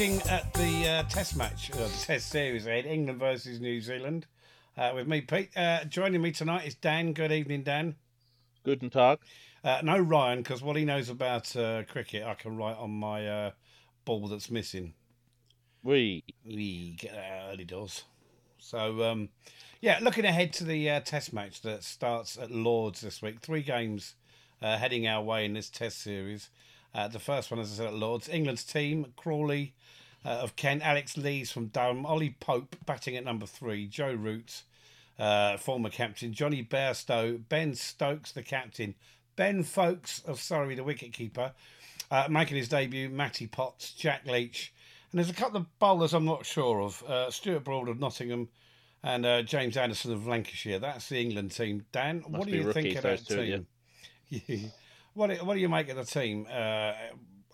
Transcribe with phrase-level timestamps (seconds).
[0.00, 4.26] looking at the uh, Test match, uh, the Test series ahead, England versus New Zealand.
[4.74, 5.54] Uh, with me, Pete.
[5.54, 7.12] Uh, joining me tonight is Dan.
[7.12, 7.96] Good evening, Dan.
[8.64, 9.18] Guten Tag.
[9.62, 13.28] Uh, no Ryan, because what he knows about uh, cricket, I can write on my
[13.28, 13.50] uh,
[14.06, 14.94] ball that's missing.
[15.82, 16.24] We.
[16.46, 18.04] We get that early doors.
[18.56, 19.28] So, um,
[19.82, 23.40] yeah, looking ahead to the uh, Test match that starts at Lords this week.
[23.40, 24.14] Three games
[24.62, 26.48] uh, heading our way in this Test series.
[26.94, 28.30] Uh, the first one, as I said, at Lords.
[28.30, 29.74] England's team, Crawley
[30.24, 34.62] uh, of Kent, Alex Lees from Durham, Ollie Pope batting at number three, Joe Root,
[35.18, 38.94] uh, former captain, Jonny Bairstow, Ben Stokes, the captain,
[39.36, 41.52] Ben Foakes of Surrey, the wicketkeeper,
[42.10, 44.72] uh, making his debut, Matty Potts, Jack Leach.
[45.10, 47.02] And there's a couple of bowlers I'm not sure of.
[47.04, 48.48] Uh, Stuart Broad of Nottingham
[49.02, 50.78] and uh, James Anderson of Lancashire.
[50.78, 51.84] That's the England team.
[51.92, 53.66] Dan, Must what do you think of that team?
[55.14, 56.46] what, do, what do you make of the team?
[56.50, 56.92] Uh,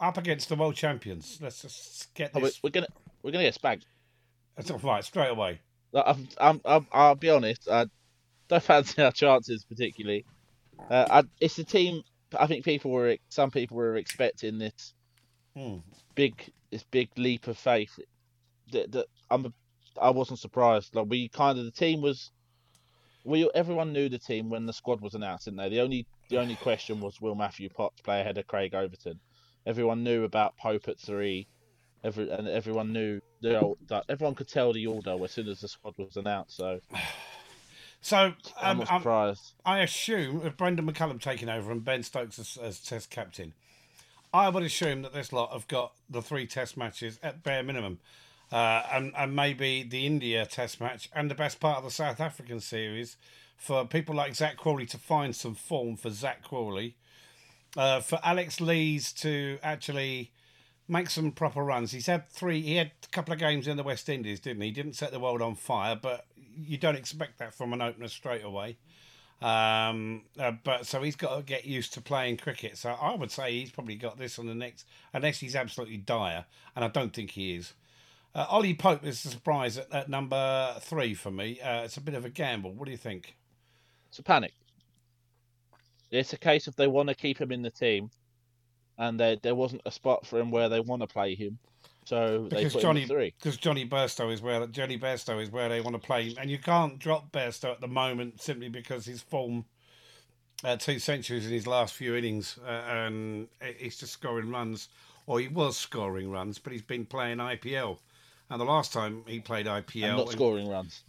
[0.00, 1.39] up against the world champions.
[1.41, 2.62] Let's just get Oh, this.
[2.62, 2.89] we're gonna
[3.22, 3.86] we're gonna get spanked.
[4.56, 5.61] That's all right, straight away.
[5.94, 7.69] I'm, I'm, I'm, I'll be honest.
[7.70, 7.86] I
[8.48, 10.25] don't fancy our chances particularly.
[10.91, 12.03] Uh, I, it's a team.
[12.38, 14.92] I think people were some people were expecting this
[15.56, 15.77] Hmm.
[16.14, 16.34] big
[16.70, 17.98] this big leap of faith.
[18.72, 19.55] That, that I'm
[20.00, 20.94] I wasn't surprised.
[20.94, 22.31] Like we kind of the team was.
[23.25, 25.69] We everyone knew the team when the squad was announced, didn't they?
[25.70, 29.19] The only the only question was will Matthew Potts play ahead of Craig Overton?
[29.67, 31.48] Everyone knew about Pope at three.
[32.05, 35.61] Every and everyone knew the old, that everyone could tell the order as soon as
[35.61, 36.56] the squad was announced.
[36.56, 36.81] So
[38.06, 39.55] So I'm um, not um, surprised.
[39.64, 43.53] I assume with Brendon McCullum taking over and Ben Stokes as, as Test captain,
[44.32, 47.99] I would assume that this lot have got the three Test matches at bare minimum,
[48.53, 52.21] uh, and and maybe the India Test match and the best part of the South
[52.21, 53.16] African series
[53.56, 56.94] for people like Zak Crawley to find some form for Zak Crawley,
[57.76, 60.32] uh, for Alex Lees to actually
[60.88, 61.92] make some proper runs.
[61.92, 62.62] He's had three.
[62.62, 64.69] He had a couple of games in the West Indies, didn't he?
[64.69, 66.26] He didn't set the world on fire, but
[66.56, 68.78] you don't expect that from an opener straight away.
[69.42, 72.78] Um, uh, but so he's got to get used to playing cricket.
[72.78, 76.47] So I would say he's probably got this on the next, unless he's absolutely dire,
[76.75, 77.75] and I don't think he is.
[78.34, 81.60] Uh, Ollie Pope is a surprise at, at number three for me.
[81.60, 82.72] Uh, it's a bit of a gamble.
[82.72, 83.37] What do you think?
[84.08, 84.53] It's a panic.
[86.11, 88.11] It's a case of they want to keep him in the team,
[88.99, 91.59] and there there wasn't a spot for him where they want to play him,
[92.05, 95.81] so they Because put Jonny, because Jonny Bairstow is where Jonny Bairstow is where they
[95.81, 99.21] want to play him, and you can't drop Bairstow at the moment simply because his
[99.21, 99.65] form,
[100.62, 104.88] uh, two centuries in his last few innings, uh, and he's just scoring runs,
[105.27, 107.99] or he was scoring runs, but he's been playing IPL,
[108.50, 111.03] and the last time he played IPL, and not and- scoring runs.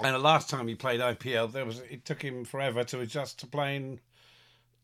[0.00, 3.40] and the last time he played IPL, there was it took him forever to adjust
[3.40, 3.98] to playing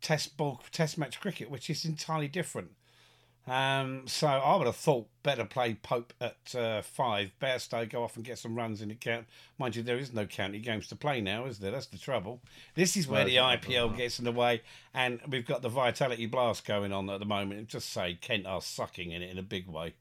[0.07, 2.71] test ball, test match cricket, which is entirely different.
[3.49, 8.15] Um, so I would have thought better play Pope at uh, five, Bairstow go off
[8.15, 9.27] and get some runs in the count.
[9.59, 11.73] Mind you, there is no county games to play now, is there?
[11.73, 12.41] That's the trouble.
[12.77, 13.37] This is where No, the.
[13.37, 14.63] IPL gets in the way,
[14.95, 17.59] and we've got the Vitality Blast going on at the moment.
[17.59, 19.95] And just say Kent are sucking in it in a big way.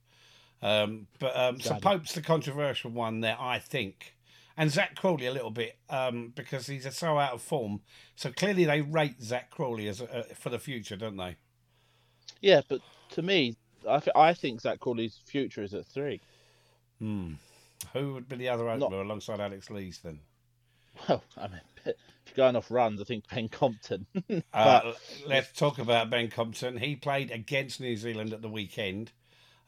[0.61, 4.14] Um, but um, so Pope's the controversial one there, I think
[4.57, 7.81] and Zak Crawley a little bit um, because he's so out of form.
[8.15, 11.35] So clearly they rate Zak Crawley as a, uh, for the future, don't they?
[12.41, 13.57] Yeah, but to me,
[13.87, 16.21] I th- I think Zak Crawley's future is at three.
[16.99, 17.33] Hmm.
[17.93, 20.19] Who would be the other Not- alongside Alex Lees then?
[21.07, 21.93] Well, I mean, if
[22.27, 24.05] you're going off runs, I think Ben Compton.
[24.53, 24.93] Uh,
[25.27, 26.77] let's talk about Ben Compton.
[26.77, 29.11] He played against New Zealand at the weekend.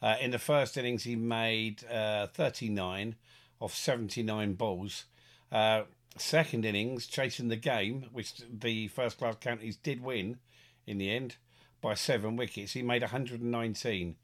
[0.02, 3.16] Uh, in the first innings, he made uh, 39
[3.59, 5.05] off 79 balls.
[5.52, 5.84] Uh,
[6.17, 10.37] second innings, chasing the game, which the first class counties did win
[10.85, 11.37] in the end
[11.82, 12.73] by seven wickets.
[12.73, 14.16] He made 119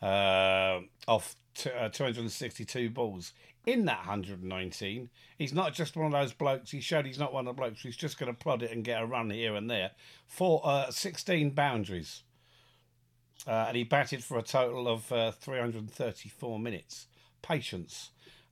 [0.00, 3.32] uh, off t- uh, 262 balls.
[3.66, 6.70] In that 119, he's not just one of those blokes.
[6.70, 8.84] He showed he's not one of the blokes who's just going to plod it and
[8.84, 9.90] get a run here and there.
[10.26, 12.22] For uh, 16 boundaries.
[13.46, 17.06] Uh, and he batted for a total of uh, 334 minutes.
[17.42, 18.10] Patience.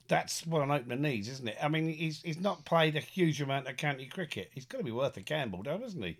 [0.08, 1.56] That's what an opener needs, isn't it?
[1.62, 4.50] I mean, he's he's not played a huge amount of county cricket.
[4.54, 6.18] He's got to be worth a gamble, though, isn't he?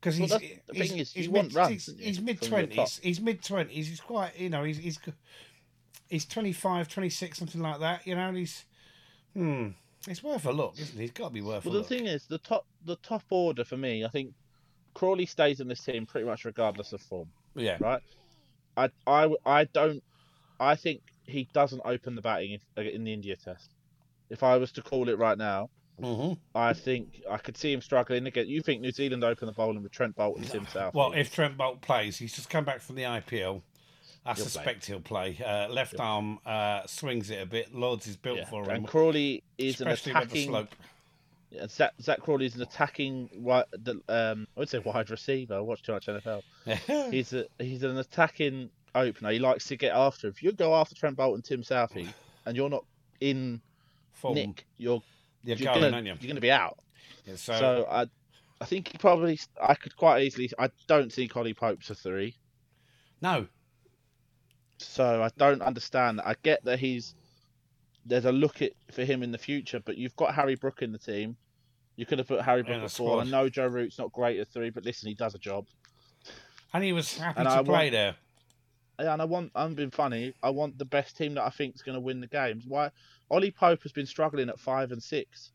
[0.00, 2.40] Because Well, he's, the he's, thing is, he's you mid, want runs, he's, he's mid
[2.42, 3.00] twenties.
[3.02, 3.88] He's mid twenties.
[3.88, 4.98] He's quite, you know, he's he's
[6.08, 8.06] he's 25, 26, something like that.
[8.06, 8.64] You know, and he's
[9.34, 9.68] hmm,
[10.06, 11.02] it's worth a look, isn't he?
[11.02, 11.88] He's got to be worth well, the look.
[11.88, 14.32] thing is, the top the top order for me, I think
[14.94, 17.28] Crawley stays in this team pretty much regardless of form.
[17.54, 18.02] yeah, right?
[18.76, 20.02] I, I, I don't.
[20.60, 23.70] I think he doesn't open the batting in, in the India Test.
[24.30, 25.70] If I was to call it right now,
[26.02, 28.48] hmm I think I could see him struggling again.
[28.48, 30.94] You think New Zealand open the bowling with Trent Boult and Tim Southee?
[30.94, 33.62] Well, if Trent Boult plays, he's just come back from the IPL.
[34.26, 34.44] I He'll play.
[34.44, 35.38] suspect he'll play.
[35.44, 37.74] Uh, left arm uh, swings it a bit.
[37.74, 38.44] Lords is built Yeah.
[38.46, 40.48] for him, And Crawley is an especially with the attacking.
[40.50, 40.74] slope.
[41.50, 43.30] Yeah, Zak, Zak Crawley is an attacking.
[44.08, 45.54] um, I would say wide receiver.
[45.56, 46.42] I watch too much NFL.
[47.10, 49.30] He's a he's an attacking opener.
[49.30, 50.28] He likes to get after.
[50.28, 52.08] If you go after Trent Bolton, Tim Southee,
[52.46, 52.84] and you're not
[53.20, 53.60] in
[54.12, 54.34] Form.
[54.34, 55.02] Nick, you're
[55.44, 56.16] You're you're going, gonna, you?
[56.20, 56.78] you're gonna be out.
[57.24, 58.06] Yeah, so, So I,
[58.60, 59.38] I think he probably.
[59.62, 60.50] I could quite easily.
[60.58, 62.34] I don't think Ollie Pope's a three.
[63.22, 63.46] no,
[64.78, 66.20] So I don't understand.
[66.24, 67.14] I get that he's
[68.06, 70.92] there's a look at for him in the future, but you've got Harry Brook in
[70.92, 71.36] the team.
[71.96, 73.20] You could have put Harry Brook at four.
[73.20, 75.66] I know Joe Root's not great at three, but listen, he does a job.
[76.72, 78.14] and he was happy And to I play want- there.
[78.98, 79.52] And I want.
[79.54, 80.34] I'm being funny.
[80.42, 82.64] I want the best team that I think is going to win the games.
[82.66, 82.90] Why?
[83.30, 85.50] Ollie Pope has been struggling at five and six,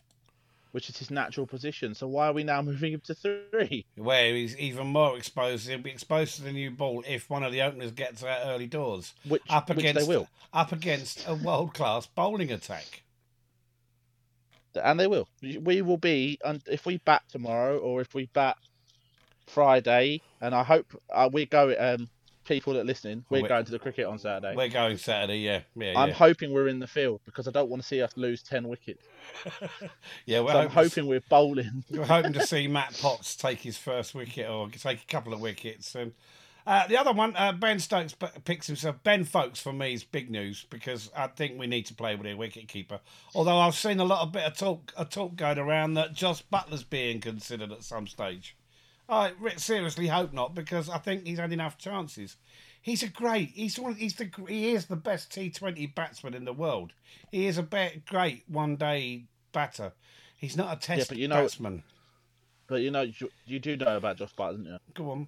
[0.71, 1.93] which is his natural position.
[1.93, 3.85] So why are we now moving him to three?
[3.95, 5.67] Where he's even more exposed.
[5.67, 8.67] He'll be exposed to the new ball if one of the openers gets out early
[8.67, 9.13] doors.
[9.27, 13.01] Which, Up which against they will, up against a world class bowling attack.
[14.81, 15.27] and they will.
[15.41, 18.57] We will be, and if we bat tomorrow or if we bat
[19.47, 21.75] Friday, and I hope uh, we go.
[21.77, 22.09] Um,
[22.43, 24.55] people that are listening, we're we- going to the cricket on Saturday.
[24.55, 26.13] We're going Saturday, yeah, yeah, I'm yeah.
[26.15, 29.05] hoping we're in the field because I don't want to see us lose ten wickets.
[30.25, 31.83] yeah, we're So I'm hoping, hoping we're bowling.
[31.91, 35.39] we're hoping to see Matt Potts take his first wicket or take a couple of
[35.39, 35.95] wickets.
[35.95, 36.13] And
[36.65, 38.15] uh, the other one, uh, Ben Stokes
[38.45, 38.95] picks himself.
[39.03, 42.25] Ben Foakes for me is big news because I think we need to play with
[42.25, 42.99] a wicket keeper.
[43.35, 46.41] Although I've seen a lot of bit of talk, a talk going around that Jos
[46.41, 48.55] Buttler's being considered at some stage.
[49.13, 52.37] I seriously hope not because I think he's had enough chances.
[52.81, 53.51] He's a great.
[53.53, 53.95] He's one.
[53.95, 54.29] He's the.
[54.47, 56.91] He is the best T Twenty batsman in the world.
[57.31, 59.93] He is a be- great one day batter.
[60.37, 61.83] He's not a test but you know- batsman.
[62.67, 64.77] But you know, you, you do know about Jos Buttler, don't you?
[64.93, 65.27] Go on.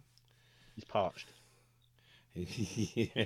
[0.73, 1.27] He's parched.
[2.35, 3.25] Yeah,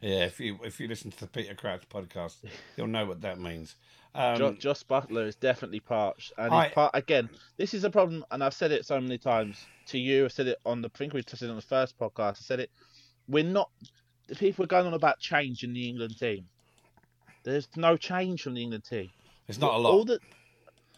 [0.00, 2.36] yeah, if you if you listen to the Peter Crouch podcast,
[2.76, 3.76] you'll know what that means.
[4.14, 7.28] Um, Jo- Jos Buttler is definitely parched, and I- part again.
[7.56, 10.24] This is a problem, and I've said it so many times to you.
[10.24, 10.90] I said it on the.
[10.94, 12.38] I think we said it on the first podcast.
[12.38, 12.70] I said it.
[13.28, 13.70] We're not.
[14.28, 16.46] The people are going on about change in the England team.
[17.42, 19.10] There's no change from the England team.
[19.48, 19.92] it's not a lot.
[19.92, 20.20] All that.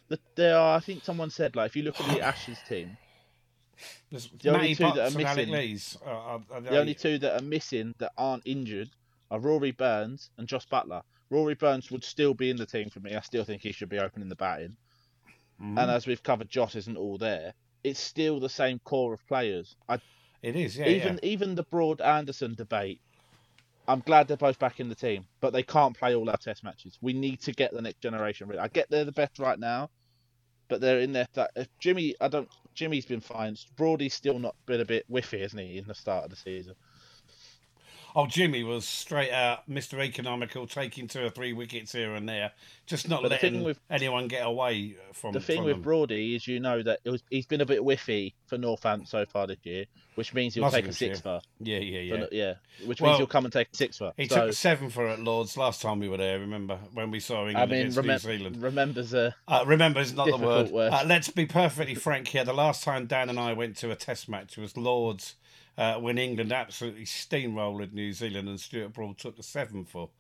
[0.08, 0.76] The, there are.
[0.76, 2.96] I think someone said like if you look at the Ashes team,
[4.10, 5.98] There's the only two that are missing- Lees.
[6.04, 8.90] are- are- the only two that are missing that aren't injured
[9.30, 11.02] are Rory Burns and Jos Buttler.
[11.30, 13.14] Rory Burns would still be in the team for me.
[13.14, 14.76] I still think he should be opening the batting.
[15.60, 15.78] Mhm.
[15.82, 17.54] and as we've covered, Josh isn't all there.
[17.82, 19.74] It's still the same core of players.
[19.88, 19.98] I,
[20.42, 21.28] it is, yeah, even yeah.
[21.30, 23.00] even the Broad Anderson debate.
[23.88, 26.62] I'm glad they're both back in the team, but they can't play all our Test
[26.62, 26.98] matches.
[27.00, 28.52] We need to get the next generation.
[28.58, 29.88] I get they're the best right now,
[30.68, 31.26] but they're in there.
[31.54, 32.48] If Jimmy, I don't.
[32.76, 33.56] Jimmy's been fine.
[33.76, 36.76] Broady's still not been a bit whiffy, isn't he, in the start of the season?
[38.18, 40.02] Oh, Jimmy was straight out Mr.
[40.02, 42.52] Economical, taking two or three wickets here and there,
[42.86, 45.82] just not But letting with- anyone get away from The thing from with.
[45.82, 49.26] Brody is, you know that it was, he's been a bit whiffy for Northampton so
[49.26, 51.08] far this year, which means he'll take a Nottinghamshire.
[51.16, 51.42] six for.
[51.60, 52.24] Yeah, yeah, yeah.
[52.32, 52.54] yeah,
[52.86, 54.14] which Well, means he'll come and take a six for.
[54.16, 56.38] He so, took seven for at Lords last time we were there.
[56.38, 58.62] Remember when we saw England I mean, against New Zealand?
[58.62, 60.70] remembers uh, Uh, remember is not the word.
[60.70, 60.90] word.
[60.90, 62.44] Uh, let's be perfectly frank here.
[62.44, 65.34] The last time Dan and I went to a Test match was Lords
[65.78, 70.10] uh, when England absolutely steamrolled New Zealand and Stuart Broad took the seven for.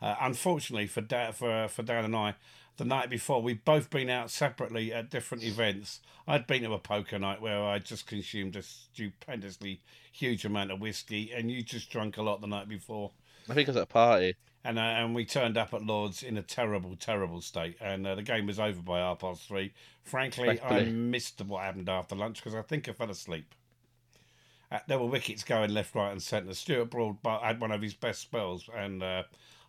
[0.00, 2.34] Uh, unfortunately for da- for for Dan and I,
[2.76, 6.00] the night before we'd both been out separately at different events.
[6.28, 9.80] I'd been to a poker night where I just consumed a stupendously
[10.12, 13.12] huge amount of whiskey, and you just drank a lot the night before
[13.48, 14.34] I think it was at a party.
[14.64, 18.16] and uh, and we turned up at Lords in a terrible, terrible state, and uh,
[18.16, 19.72] the game was over by half past three.
[20.02, 23.54] Frankly, I missed what happened after lunch because I think I fell asleep.
[24.70, 26.52] Uh, there were wickets going left, right, and centre.
[26.52, 29.22] Stuart Broad had one of his best spells, and uh,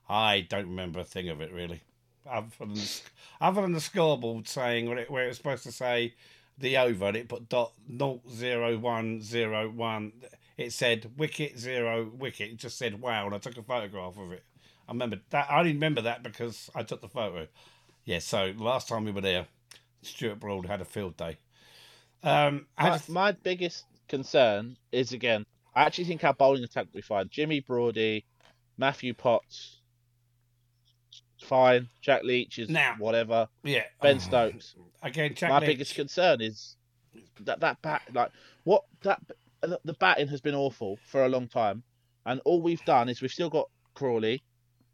[0.10, 1.82] I don't remember a thing of it really,
[2.30, 3.02] other than the,
[3.40, 6.16] other than the scoreboard saying where it, where it was supposed to say
[6.58, 10.14] the over, and it put dot naught zero one zero one.
[10.58, 12.50] It said wicket zero wicket.
[12.50, 14.44] It just said wow, and I took a photograph of it.
[14.88, 15.52] I remember that.
[15.52, 17.48] I only remember that because I took the photo.
[18.06, 18.20] Yeah.
[18.20, 19.46] So last time we were there,
[20.02, 21.38] Stuart Broad had a field day.
[22.24, 25.46] Um, My, just, my biggest concern is again,
[25.76, 27.28] I actually think our bowling attack will be fine.
[27.30, 28.26] Jimmy Brody,
[28.78, 29.82] Matthew Potts,
[31.44, 31.90] fine.
[32.02, 33.48] Jack Leach is Now- whatever.
[33.64, 33.84] yeah.
[34.02, 34.76] Ben Stokes.
[35.02, 35.36] again.
[35.36, 36.76] Jack my Leach- biggest concern is
[37.42, 38.32] that that bat, like
[38.64, 39.22] what that
[39.62, 41.84] the the batting has been awful for a long time,
[42.26, 44.44] and all we've done is we've still got Crawley.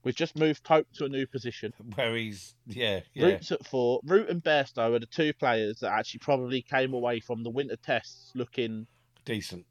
[0.04, 1.74] We've just moved Pope to a new position.
[1.96, 4.02] where he's yeah yeah Root's at four.
[4.04, 7.78] Root and Bairstow are the two players that actually probably came away from the winter
[7.78, 8.86] tests looking
[9.26, 9.66] decent.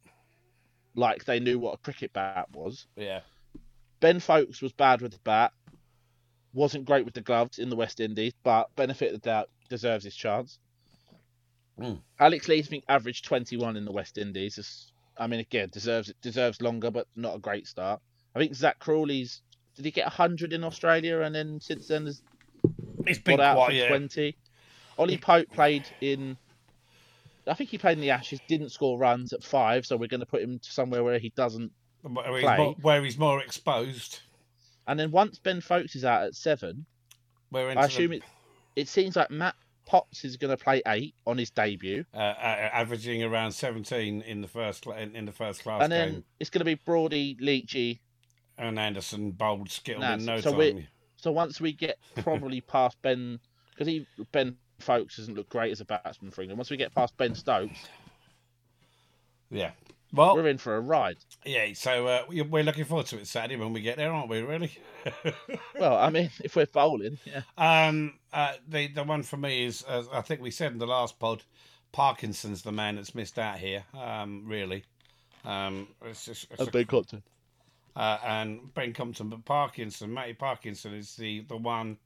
[0.94, 2.86] like they knew what a cricket bat was.
[2.96, 3.20] Yeah.
[4.00, 5.52] Ben Foakes was bad with the bat,
[6.52, 10.04] wasn't great with the gloves in the West Indies, but benefit of the doubt deserves
[10.04, 10.58] his chance.
[11.78, 12.00] Mm.
[12.20, 14.58] Alex Leesmith averaged 21 in the West Indies.
[14.58, 18.00] It's- I mean, again, deserves deserves longer, but not a great start.
[18.34, 19.42] I think Zak Crawley's
[19.74, 22.22] did he get 100 in Australia and then since then has
[23.06, 23.88] It's been got out quite, for yeah.
[23.88, 24.36] 20.
[24.98, 26.36] Ollie Pope played in.
[27.46, 30.20] I think he played in the Ashes, didn't score runs at five, so we're going
[30.20, 31.72] to put him somewhere where he doesn't.
[32.02, 34.20] Where he's, more, where he's more exposed.
[34.86, 36.86] And then once Ben Foakes is out at seven,
[37.54, 38.22] I assume the, it.
[38.74, 39.54] It seems like Matt
[39.86, 44.40] Potts is going to play eight on his debut, uh, uh, averaging around 17 in
[44.40, 46.24] the first in, in the first class and then game.
[46.40, 48.00] it's going to be Brody, Leachy.
[48.58, 49.36] And Anderson
[49.68, 50.86] skittled Nah, in no so time.
[51.16, 53.38] So once we get probably past Ben,
[53.70, 56.58] because he Ben Foakes doesn't look great as a batsman for England.
[56.58, 57.78] Once we get past Ben Stokes,
[59.50, 59.72] Yeah.
[60.14, 61.16] Well, we're in for a ride.
[61.46, 61.72] yeah.
[61.72, 64.40] So uh, we- we're looking forward to it Saturday when we get there, aren't we?
[64.42, 64.72] Really?
[65.78, 67.42] Well, I mean, if we're bowling, yeah.
[67.56, 70.86] Um, uh, the the one for me is, as I think we said in the
[70.86, 71.42] last pod,
[71.92, 73.84] Parkinson's the man that's missed out here.
[73.98, 74.84] Um, really,
[75.44, 77.22] um, it's just it's a- Ben Compton.
[77.96, 81.96] uh, and Ben Compton, but Parkinson, Matty Parkinson is the the one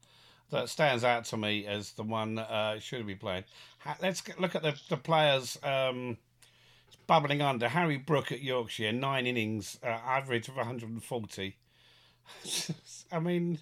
[0.50, 3.45] that stands out to me as the one that uh, should be playing.
[3.81, 5.59] Ha- Let's get, look at the the players.
[5.62, 6.19] Um,
[7.07, 11.57] bubbling under Harry Brook at Yorkshire, nine innings, uh, average of 140.
[13.12, 13.61] I mean,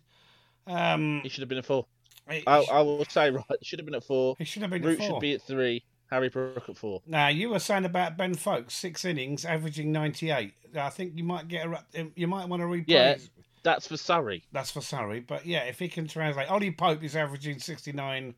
[0.66, 1.86] um, He should have been at four.
[2.26, 3.44] I, I will say right.
[3.50, 4.34] It should have been at four.
[4.38, 5.06] he should have been Root at four.
[5.16, 5.84] should be at three.
[6.10, 7.02] Harry Brook at four.
[7.06, 10.52] Now you were saying about Ben Foakes, six innings, averaging ninety-eight.
[10.78, 12.84] I think you might get a, you might want to replay.
[12.86, 13.16] Yeah.
[13.64, 14.44] That's for Surrey.
[14.52, 18.34] That's for Surrey, but yeah, if he can translate, Ollie Pope is averaging sixty-nine,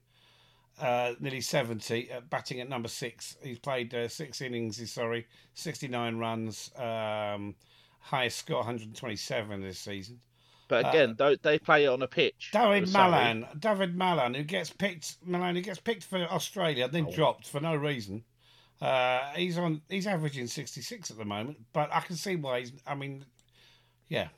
[0.80, 3.36] uh, nearly seventy, uh, batting at number six.
[3.42, 4.78] He's played uh, six innings.
[4.78, 7.54] He's sorry, sixty-nine runs, um,
[7.98, 10.20] highest score one hundred twenty-seven this season.
[10.68, 12.50] But Uh, again, don't they play on a pitch?
[12.52, 12.92] David.
[12.92, 17.12] Malan, David Malan, who gets picked, Malan, who gets picked for Australia, and then Oh.
[17.14, 18.24] dropped for no reason.
[18.80, 19.82] Uh, he's on.
[19.88, 22.72] He's averaging sixty six at the moment, but I can see why he's.
[22.86, 23.24] I mean,
[24.08, 24.28] yeah.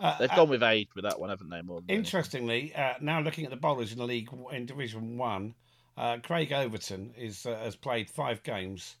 [0.00, 1.60] Uh, They've uh, gone with aid with that one, haven't they?
[1.60, 5.54] More interestingly, uh, now looking at the bowlers in the league in Division One,
[5.96, 8.96] uh, Craig Overton is uh, has played five games,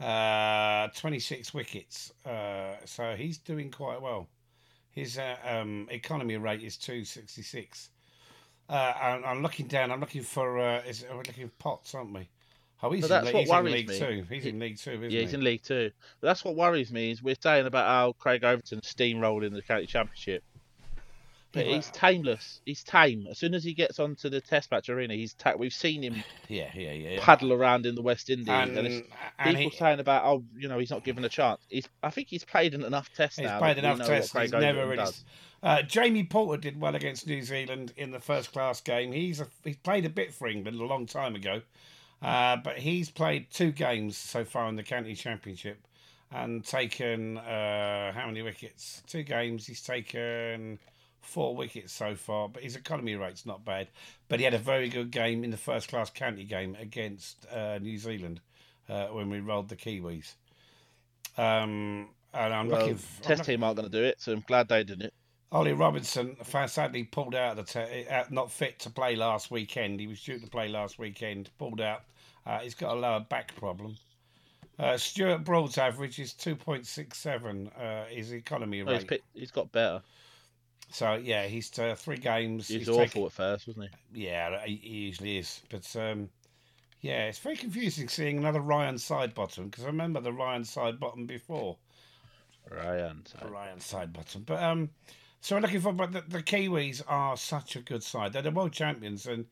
[0.00, 2.12] uh, twenty six wickets.
[2.26, 4.28] Uh, so he's doing quite well.
[4.90, 7.90] His uh, um, economy rate is two sixty six.
[8.68, 9.92] Uh, I'm looking down.
[9.92, 10.58] I'm looking for.
[10.58, 12.28] Uh, is we're looking for Potts, aren't we?
[12.84, 13.98] Oh, he's, But in, that's what he's in worries League me.
[13.98, 14.26] Two.
[14.28, 15.24] He's in League Two, isn't Yeah, he?
[15.24, 15.90] he's in League Two.
[16.20, 19.62] But that's what worries me is we're saying about how Craig Overton steamrolled in the
[19.62, 20.44] county championship.
[21.52, 22.60] But Yeah, he's tameless.
[22.66, 23.26] He's tame.
[23.30, 26.14] As soon as he gets onto the Test match arena, he's ta- we've seen him
[26.48, 27.10] yeah, yeah, yeah.
[27.12, 27.18] yeah.
[27.22, 28.48] paddle around in the West Indies.
[28.48, 31.28] And, And, it's and people he, saying about oh, you know, he's not given a
[31.28, 31.62] chance.
[31.68, 33.58] He's I think he's played in enough tests He's now.
[33.60, 34.36] played enough tests.
[34.36, 35.06] He's never really.
[35.62, 39.12] Uh, Jamie Porter did well against New Zealand in the first class game.
[39.12, 41.62] He's a, he played a bit for England a long time ago,
[42.24, 45.86] uh, but he's played two games so far in the county championship
[46.32, 49.02] and taken uh, how many wickets?
[49.06, 49.66] Two games.
[49.66, 50.78] He's taken
[51.20, 53.88] four wickets so far, but his economy rate's not bad.
[54.28, 57.78] But he had a very good game in the first class county game against uh,
[57.78, 58.40] New Zealand
[58.88, 60.34] uh, when we rolled the Kiwis.
[61.36, 62.96] Um, and I'm Well, looking.
[62.96, 65.14] For, I'm Test team aren't going to do it, so I'm glad they did it.
[65.52, 70.00] Ollie Robinson sadly pulled out of the te- not fit to play last weekend.
[70.00, 72.02] He was due to play last weekend, pulled out.
[72.46, 73.96] Uh, he's got a lower back problem.
[74.78, 77.68] Uh, Stuart Broad's average is two point six seven.
[77.68, 79.08] Uh, his economy he's, rate.
[79.08, 80.02] picked, he's got better.
[80.90, 82.68] So yeah, he's uh, three games.
[82.68, 84.24] He was he's awful taken- at first, wasn't he?
[84.26, 85.62] yeah, he, he usually is.
[85.70, 86.28] But um,
[87.00, 91.76] yeah, it's very confusing seeing another Ryan Sidebottom because I remember the Ryan Sidebottom before.
[92.70, 93.24] Ryan.
[93.26, 94.44] so- Ryan Sidebottom.
[94.46, 94.90] But um,
[95.40, 95.92] so we're looking for.
[95.92, 98.32] But the, the Kiwis are such a good side.
[98.32, 99.46] They're the world champions, and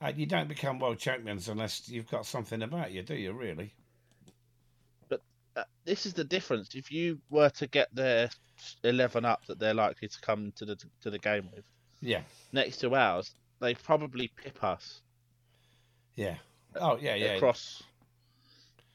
[0.00, 3.32] uh, you don't become world champions unless you've got something about you, do you?
[3.32, 3.74] Really?
[5.56, 6.74] uh, this is the difference.
[6.74, 8.28] If you were to get their
[8.84, 11.64] eleven up that they're likely to come to the to the game with
[12.00, 12.22] Yeah,
[12.52, 15.02] next to ours, they probably pip us
[16.16, 16.36] yeah.
[16.80, 17.34] Oh yeah, yeah.
[17.34, 17.82] across.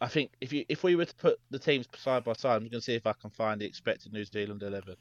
[0.01, 2.61] I think if you if we were to put the teams side by side, I'm
[2.63, 4.95] going to see if I can find the expected New Zealand eleven.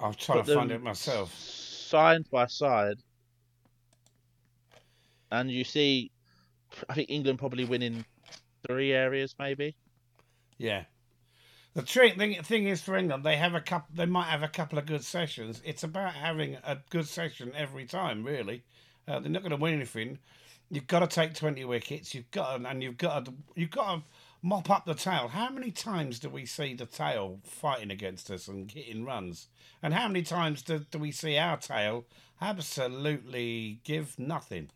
[0.00, 1.34] I'm trying Put to find it myself.
[1.34, 3.02] Side by side,
[5.30, 6.10] and you see,
[6.88, 8.04] I think England probably win in
[8.66, 9.76] three areas, maybe.
[10.58, 10.84] Yeah.
[11.74, 13.94] The tri- thing, thing is for England, they have a couple.
[13.94, 15.62] They might have a couple of good sessions.
[15.64, 18.24] It's about having a good session every time.
[18.24, 18.64] Really,
[19.06, 20.18] uh, they're not going to win anything.
[20.70, 22.14] You've got to take twenty wickets.
[22.14, 24.02] You've got to, and you've got to, you've got to
[24.42, 25.28] mop up the tail.
[25.28, 29.46] How many times do we see the tail fighting against us and getting runs?
[29.80, 32.06] And how many times do, do we see our tail
[32.40, 34.70] absolutely give nothing?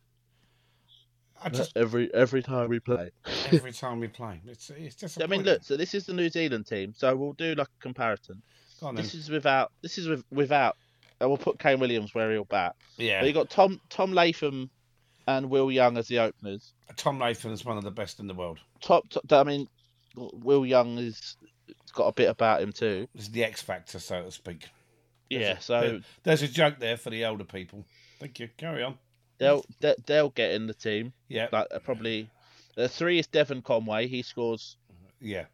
[1.42, 3.10] I uh, just every every time we play.
[3.50, 5.22] every time we play, it's it's just.
[5.22, 5.62] I mean, look.
[5.64, 6.92] So this is the New Zealand team.
[6.96, 8.42] So we'll do like a comparison.
[8.80, 9.04] Go on then.
[9.04, 9.72] This is without.
[9.82, 10.76] This is with, without.
[11.20, 12.74] And we'll put Kane Williams where he'll bat.
[12.96, 14.70] yeah, But you got Tom Tom Latham
[15.28, 16.72] and Will Young as the openers.
[16.96, 18.58] Tom Latham is one of the best in the world.
[18.80, 19.08] Top.
[19.08, 19.68] top I mean,
[20.16, 21.36] Will Young is
[21.94, 23.06] got a bit about him too.
[23.14, 24.68] It's the X factor, so to speak.
[25.30, 25.58] There's Yeah.
[25.58, 27.84] So there- there's a joke there for the older people.
[28.18, 28.48] Thank you.
[28.56, 28.98] Carry on.
[29.42, 31.12] They'll they, they'll get in the team.
[31.28, 32.30] Yeah, Like uh, probably.
[32.74, 34.06] The three is Devon Conway.
[34.06, 34.76] He scores
[35.20, 35.44] yeah.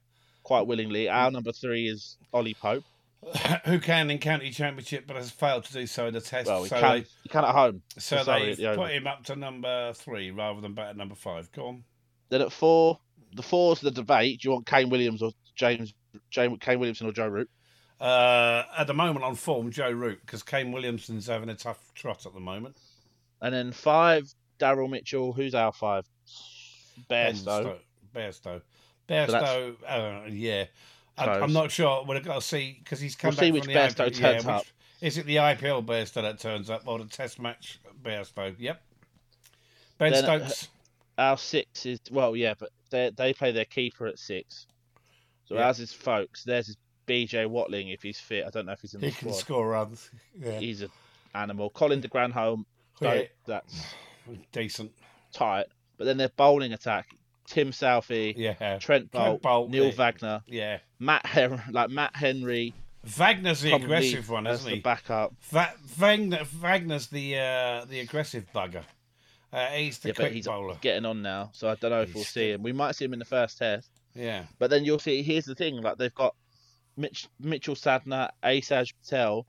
[0.45, 1.09] quite willingly.
[1.09, 2.85] Our number three is Ollie Pope.
[3.65, 6.47] Who can in county championship, but has failed to do so in the test.
[6.47, 6.99] Well, he so can.
[7.01, 7.83] they, He can at home.
[7.99, 11.51] so they the put him up to number three rather than back at number five.
[11.51, 11.85] Go on.
[12.29, 13.01] Then at four,
[13.35, 14.41] the four's the debate.
[14.41, 15.93] Do you want Kane Williams or James,
[16.31, 17.51] James Kane Williamson or Joe Root?
[18.01, 22.27] Uh, at the moment on form, Joe Root, because Kane Williamson's having a tough trot
[22.27, 22.77] at the moment.
[23.41, 25.33] And then five, Daryl Mitchell.
[25.33, 26.07] Who's our five?
[27.11, 27.77] Bairstow.
[28.15, 28.61] Bairstow.
[29.09, 30.65] Bairstow, uh, yeah.
[31.17, 32.05] I, I'm not sure.
[32.07, 34.21] We've got to see because he's come We'll back see from which the Bairstow IPL.
[34.21, 34.65] yeah, turns which- up.
[35.01, 38.55] Is it the IPL Bairstow that turns up or the Test match Bairstow?
[38.59, 38.83] Yep.
[39.99, 40.69] Ben Then, uh, Stokes.
[41.17, 44.67] Our six is well, yeah, but they they play their keeper at six.
[45.45, 45.67] So Yeah.
[45.69, 46.43] ours is Foakes.
[46.45, 46.77] Theirs is
[47.07, 48.45] BJ Watling if he's fit.
[48.45, 49.39] I don't know if he's in the He can squad.
[49.41, 50.11] score runs.
[50.39, 50.59] Yeah.
[50.59, 50.91] He's an
[51.35, 51.71] animal.
[51.71, 52.67] Colin de Grandhomme,
[53.01, 53.15] Yeah.
[53.15, 53.95] so that's
[54.53, 54.93] Decent.
[55.33, 55.67] tight.
[55.97, 57.09] But then their bowling attack:
[57.47, 58.79] Tim Southee, Yeah.
[58.79, 59.91] Trent Boult, Boult, Neil yeah.
[59.93, 60.79] Wagner, Yeah.
[60.99, 62.75] Matt Hen- like Matt Henry,
[63.17, 64.81] Wagner's the aggressive one, isn't the he?
[64.81, 65.33] backup.
[65.51, 68.83] Va- Wagner, Wagner's the uh, the aggressive bugger.
[69.53, 70.77] Uh, he's the Yeah, but quick he's bowler.
[70.83, 72.63] getting on now, so I don't know if He's we'll see him.
[72.63, 74.45] We might see him in the first test, Yeah.
[74.59, 75.23] but then you'll see.
[75.23, 76.35] Here's the thing: like they've got
[76.99, 79.47] Mitch, Mitchell Santner, Ajaz Patel,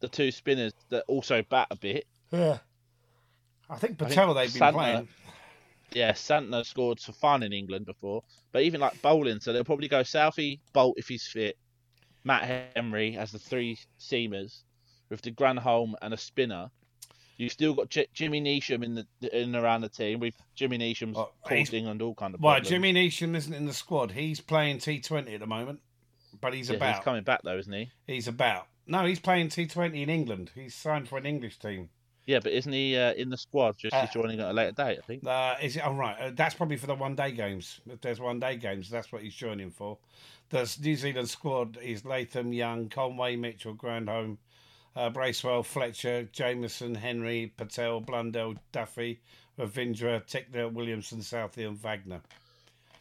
[0.00, 2.04] the two spinners that also bat a bit.
[2.32, 2.58] Yeah.
[3.70, 5.08] I think I think Patel they've been Santner- playing.
[5.92, 9.88] Yeah, Santner scored for fun in England before, but even like bowling, so they'll probably
[9.88, 11.58] go Southee, Boult if he's fit,
[12.24, 14.62] Matt Henry as the three seamers,
[15.10, 16.70] with the Grandhomme and a spinner.
[17.36, 20.18] You've still got J- Jimmy Neesham in the in and around the team.
[20.20, 22.68] With Jimmy Neesham's Oh, he's- caused England all kind of Well, problems.
[22.68, 24.12] Jimmy Neesham isn't in the squad.
[24.12, 25.80] He's playing T20 at the moment,
[26.40, 26.94] but he's Yeah, about.
[26.96, 27.90] he's coming back though, isn't he?
[28.06, 28.66] He's about.
[28.86, 30.52] No, he's playing T20 in England.
[30.54, 31.90] He's signed for an English team.
[32.26, 33.76] Yeah, but isn't he uh, in the squad?
[33.78, 35.26] Just Uh, joining at a later date, I think.
[35.26, 35.82] Uh, is it?
[35.84, 36.16] Oh, right.
[36.20, 37.80] Uh, that's probably for the one day games.
[37.88, 39.98] If there's one day games, that's what he's joining for.
[40.50, 44.38] The New Zealand squad is Latham, Young, Conway, Mitchell, Grandhomme,
[44.94, 49.20] uh, Bracewell, Fletcher, Jamieson, Henry, Patel, Blundell, Duffy,
[49.58, 52.20] Ravindra, Tickner, Williamson, Southee, and Wagner.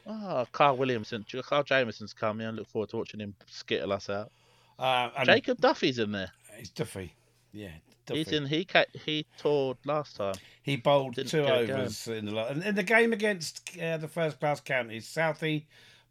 [0.07, 2.47] Oh, Carl Williamson, Carl Jamieson's coming.
[2.47, 4.31] I look forward to watching him skittle us out.
[4.79, 6.31] Uh, and Jacob Duffy's in there.
[6.57, 7.13] It's Duffy.
[7.53, 7.69] Yeah,
[8.13, 8.45] He's in.
[8.45, 8.67] He
[9.03, 10.35] he toured last time.
[10.61, 14.39] He bowled Didn't two overs in the and in the game against uh, the first
[14.39, 15.07] class counties.
[15.07, 15.65] Southee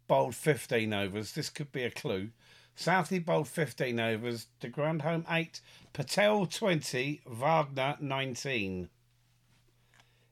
[0.07, 1.33] bowled fifteen overs.
[1.33, 2.29] This could be a clue.
[2.77, 4.47] Southee bowled fifteen overs.
[4.59, 5.61] De Grandhomme eight.
[5.93, 7.21] Patel twenty.
[7.25, 8.89] Wagner nineteen.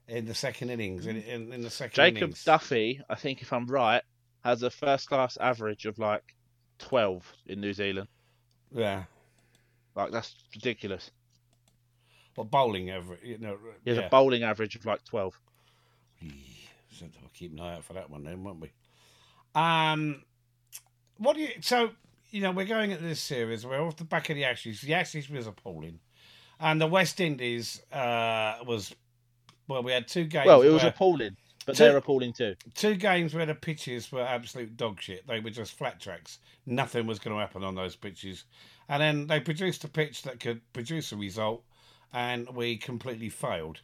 [0.08, 2.42] In the second innings, in, in, in the second Jacob innings.
[2.42, 4.02] Duffy, I think if I'm right,
[4.44, 6.34] has a first class average of like
[6.80, 8.08] 12 in New Zealand.
[8.72, 9.04] Yeah,
[9.94, 11.10] Like that's ridiculous.
[12.36, 13.18] Well, bowling ever.
[13.22, 14.04] You know, has yeah.
[14.04, 15.38] a bowling average of like 12.
[16.20, 16.30] Yeah,
[16.90, 18.70] so we'll keep an eye out for that one then, won't we?
[19.54, 20.22] Um,
[21.18, 21.50] what do you?
[21.60, 21.90] So
[22.30, 23.66] you know, we're going at this series.
[23.66, 24.80] We're off the back of the Ashes.
[24.80, 25.98] The Ashes was appalling,
[26.58, 28.94] and the West Indies uh, was
[29.68, 29.82] well.
[29.82, 30.46] We had two games.
[30.46, 32.54] Well, it was appalling, but Two- they're appalling too.
[32.74, 35.26] two games where the pitches were absolute dog shit.
[35.26, 36.38] They were just flat tracks.
[36.66, 38.44] Nothing was going to happen on those pitches,
[38.88, 41.64] and then they produced a pitch that could produce a result,
[42.12, 43.80] and we completely failed.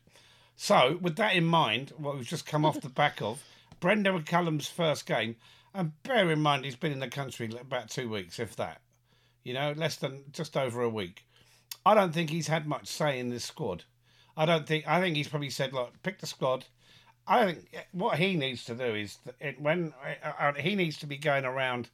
[0.56, 3.42] So, with that in mind, what we've just come off the back of
[3.80, 5.36] Brendon McCullum's first game,
[5.74, 8.80] and bear in mind he's been in the country about two weeks, if that,
[9.44, 11.26] you know, less than just over a week.
[11.84, 13.84] I don't think he's had much say in this squad.
[14.36, 14.88] I don't think.
[14.88, 16.64] I think he's probably said, "Look, pick the squad."
[17.28, 21.06] I think what he needs to do is that when uh, uh, he needs to
[21.06, 21.90] be going around.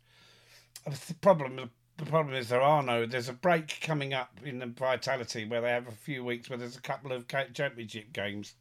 [0.84, 1.70] The problem,
[2.04, 3.06] the problem is there are no.
[3.06, 6.58] There's a break coming up in the Vitality where they have a few weeks where
[6.58, 8.54] there's a couple of championship games.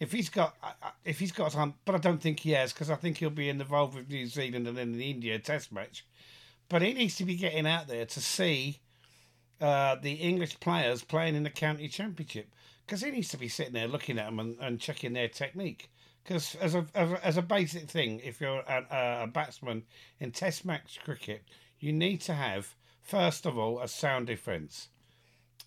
[0.00, 2.72] If he's got, uh, uh, if he's got time, but I don't think he has
[2.72, 6.04] because I think he'll be involved with New Zealand and then the India Test match.
[6.68, 8.80] But he needs to be getting out there to see
[9.60, 12.48] uh, the English players playing in the county championship
[12.84, 15.88] because he needs to be sitting there looking at them and, and checking their technique
[16.22, 19.82] Because as a, as a as a basic thing, if you're a, a, a batsman
[20.20, 21.42] in Test match cricket,
[21.80, 24.88] you need to have first of all a sound defence.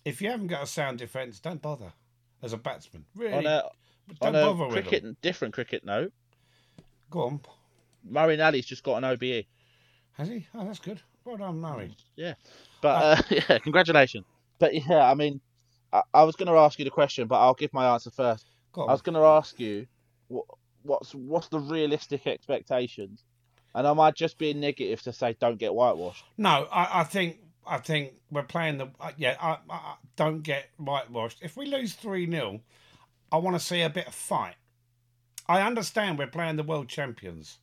[0.04, 1.92] If you haven't got a sound defence, don't bother
[2.42, 3.04] as a batsman.
[3.14, 3.64] Really, On a
[4.20, 5.16] don't on a bother with cricket them.
[5.20, 6.12] different cricket note,
[7.10, 7.40] Go on,
[8.08, 9.44] Murray Nally's just got an OBE.
[10.12, 10.46] has he?
[10.54, 11.00] Oh, that's good.
[11.24, 11.94] Well done, Murray.
[12.14, 12.34] Yeah,
[12.80, 14.24] but uh, yeah, congratulations.
[14.58, 15.40] But yeah, I mean,
[15.92, 18.46] I, I was going to ask you the question, but I'll give my answer first.
[18.72, 18.88] Go on.
[18.88, 19.86] I was going to ask you
[20.28, 20.46] what
[20.82, 23.24] what's what's the realistic expectations,
[23.74, 26.24] and am I just being negative to say don't get whitewashed?
[26.38, 29.36] No, I, I think I think we're playing the uh, yeah.
[29.40, 31.38] I, I don't get whitewashed.
[31.42, 32.60] If we lose three 0
[33.32, 34.54] I want to see a bit of fight.
[35.48, 37.58] I understand we're playing the world champions,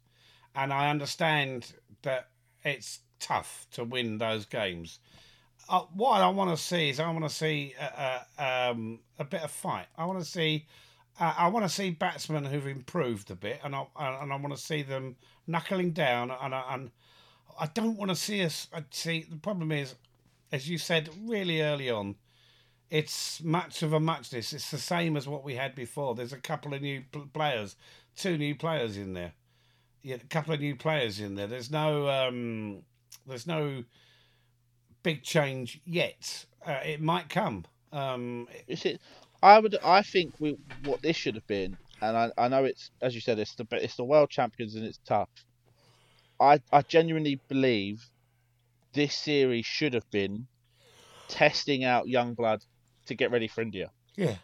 [0.55, 2.29] and I understand that
[2.63, 4.99] it's tough to win those games.
[5.69, 9.23] Uh, what I want to see is I want to see a, a, um, a
[9.23, 9.87] bit of fight.
[9.97, 10.65] I want to see.
[11.19, 14.55] Uh, I want to see batsmen who've improved a bit, and I and I want
[14.55, 16.31] to see them knuckling down.
[16.31, 16.91] And I, and
[17.59, 18.67] I don't want to see us.
[18.73, 19.95] I see the problem is,
[20.51, 22.15] as you said really early on,
[22.89, 24.53] it's much of a muchness.
[24.53, 26.15] It's the same as what we had before.
[26.15, 27.75] There's a couple of new players,
[28.15, 29.33] two new players in there.
[30.01, 31.47] Yeah, a couple of new players in there.
[31.47, 32.83] There's no, um,
[33.25, 33.83] there's no
[35.01, 36.45] big change yet.
[36.65, 37.65] Uh, it might come.
[37.91, 38.99] Um, You see,
[39.43, 42.91] I would, I think we what this should have been, and I, I know it's
[43.01, 45.27] as you said, it's the it's the world champions and it's tough.
[46.39, 48.09] I I genuinely believe
[48.93, 50.47] this series should have been
[51.27, 52.63] testing out young blood
[53.07, 53.91] to get ready for India.
[54.15, 54.35] yeah.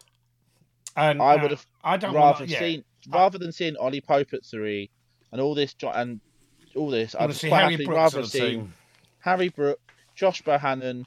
[0.96, 2.58] And I uh, would have I don't rather wanna, yeah.
[2.58, 4.90] seen rather than seeing Ollie Pope at three
[5.32, 6.20] and all this and
[6.76, 7.14] all this.
[7.14, 8.62] I I'd want see quite Harry happily rather on the see.
[9.20, 9.80] Harry Brook,
[10.14, 11.06] Josh Bohannon,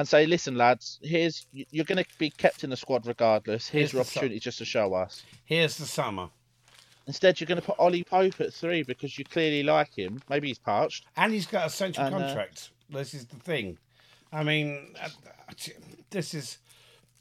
[0.00, 3.68] and say, listen, lads, here's you're going to be kept in the squad regardless.
[3.68, 5.22] Here's Here's your the su- opportunity just to show us.
[5.44, 6.28] Here's the summer.
[7.06, 10.22] Instead, you're going to put Ollie Pope at three because you clearly like him.
[10.28, 11.06] Maybe he's parched.
[11.16, 12.70] And he's got a central And, uh, contract.
[12.88, 13.78] This is the thing.
[14.32, 15.08] I mean, uh,
[16.10, 16.58] this is.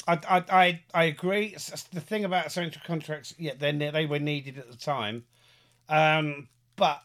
[0.07, 1.53] I, I, I, I agree.
[1.55, 5.25] S- s- The thing about central contracts, yeah, they they were needed at the time,
[5.89, 7.01] um, but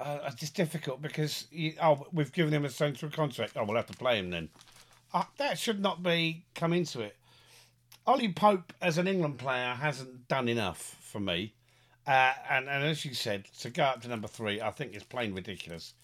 [0.00, 3.52] uh, it's difficult because you, oh, we've given him a central contract.
[3.56, 4.48] Oh, we'll have to play him then.
[5.12, 7.16] Uh, that should not be come into it.
[8.06, 11.52] Ollie Pope as an England player hasn't done enough for me,
[12.06, 15.04] uh, and and as you said, to go up to number three, I think is
[15.04, 15.94] plain ridiculous.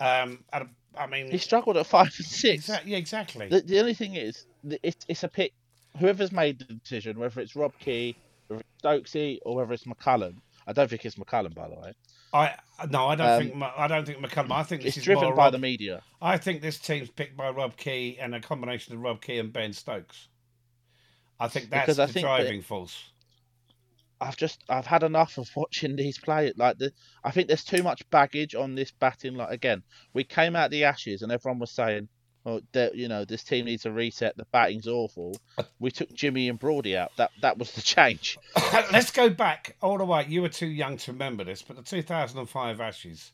[0.00, 2.68] Um, I, I mean, He struggled at five and six.
[2.68, 3.48] Exa- yeah, exactly.
[3.48, 4.46] The, the only thing is,
[4.82, 5.52] it's a pick.
[5.98, 8.16] Whoever's made the decision, whether it's Rob Key,
[8.48, 10.36] whether it's Stokesy, or whether it's McCullum.
[10.66, 11.92] I don't think it's McCullum, by the way.
[12.32, 12.54] I
[12.90, 14.52] no, I don't Um, think I don't think McCullum.
[14.52, 16.02] I think this It's is driven by Rob, the media.
[16.22, 19.52] I think this team's picked by Rob Key and a combination of Rob Key and
[19.52, 20.28] Ben Stokes.
[21.40, 23.10] I think that's Because I the think that- driving force.
[24.20, 26.52] I've just I've had enough of watching these play.
[26.56, 29.34] Like the, I think there's too much baggage on this batting.
[29.36, 32.08] Like again, we came out the Ashes and everyone was saying,
[32.48, 34.36] "Oh, you know this team needs a reset.
[34.36, 35.36] The batting's awful."
[35.78, 37.12] We took Jimmy and Brody out.
[37.16, 38.38] That that was the change.
[38.92, 40.26] Let's go back all the way.
[40.28, 43.32] You were too young to remember this, but the 2005 Ashes,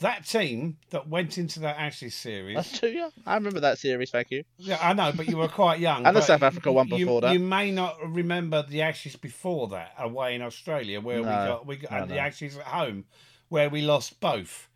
[0.00, 2.56] that team that went into that Ashes series.
[2.56, 3.10] That's too young.
[3.26, 4.10] I remember that series.
[4.10, 4.44] Thank you.
[4.58, 6.04] Yeah, I know, but you were quite young.
[6.06, 7.32] And the South Africa one you- before that.
[7.32, 11.76] You may not remember the Ashes before that away in Australia, where we got we
[11.76, 12.18] got no, and the.
[12.18, 13.04] Ashes at home,
[13.48, 14.68] where we lost both.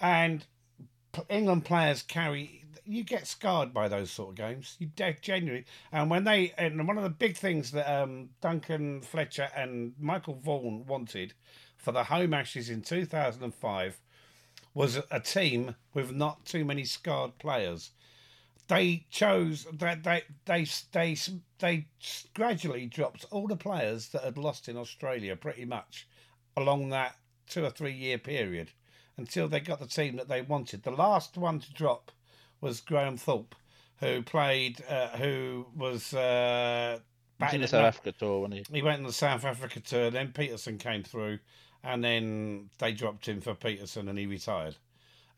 [0.00, 0.46] And
[1.28, 2.59] England players carry.
[2.90, 4.76] You get scarred by those sort of games.
[4.80, 4.90] You
[5.22, 5.64] genuinely.
[5.92, 10.34] And when they and one of the big things that um, Duncan Fletcher and Michael
[10.34, 11.34] Vaughan wanted
[11.76, 14.00] for the home Ashes in two thousand and five
[14.74, 17.90] was a- a team with not too many scarred players
[18.70, 21.16] they chose that they, they they
[21.58, 21.86] they
[22.34, 26.06] gradually dropped all the players that had lost in Australia pretty much
[26.56, 27.16] along that
[27.48, 28.70] two or three year period
[29.16, 30.84] until they got the team that they wanted.
[30.84, 32.12] The last one to drop
[32.60, 33.54] was Graham Thorpe,
[33.98, 36.98] who played, uh, who was uh,
[37.38, 38.64] batting in the South Africa tour when he.
[38.72, 40.10] he went on the South Africa tour.
[40.10, 41.38] Then Pietersen came through,
[41.82, 44.76] and then they dropped him for Pietersen, and he retired.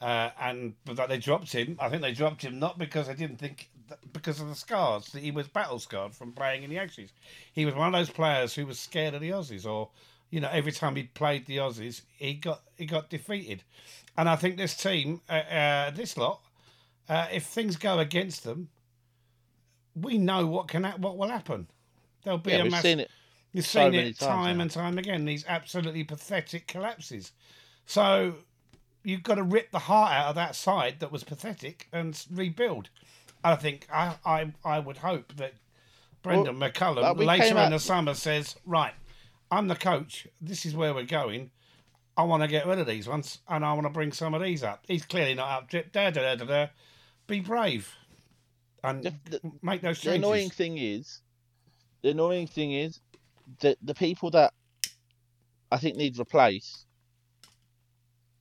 [0.00, 1.76] Uh, and but that they dropped him.
[1.78, 3.70] I think they dropped him not because they didn't think
[4.12, 7.10] because of the scars that he was battle scarred from playing in the Ashes.
[7.52, 9.90] He was one of those players who was scared of the Aussies, or
[10.30, 13.62] you know, every time he played the Aussies, he got he got defeated.
[14.16, 16.40] And I think this team, uh, uh, this lot,
[17.08, 18.68] uh, if things go against them,
[19.94, 21.66] we know what can ha- what will happen.
[22.24, 23.10] There'll be Yeah, a we've mass- seen it.
[23.52, 24.62] You've so seen it time now.
[24.62, 25.24] and time again.
[25.26, 27.32] These absolutely pathetic collapses.
[27.84, 28.34] So
[29.04, 32.88] you've got to rip the heart out of that side that was pathetic and rebuild.
[33.44, 35.54] I think I I, I would hope that
[36.22, 38.94] Brendon McCullum uh, we later in out- the summer says, right,
[39.50, 40.26] I'm the coach.
[40.40, 41.50] This is where we're going.
[42.16, 44.42] I want to get rid of these ones, and I want to bring some of
[44.42, 44.84] these up.
[44.86, 45.70] He's clearly not up.
[45.70, 46.66] Da, da, da, da, da.
[47.32, 47.96] Be brave
[48.84, 50.04] and The- the- make those changes.
[50.04, 51.22] The annoying thing is,
[52.02, 53.00] the annoying thing is
[53.60, 54.52] that the people that
[55.70, 56.84] I think need replaced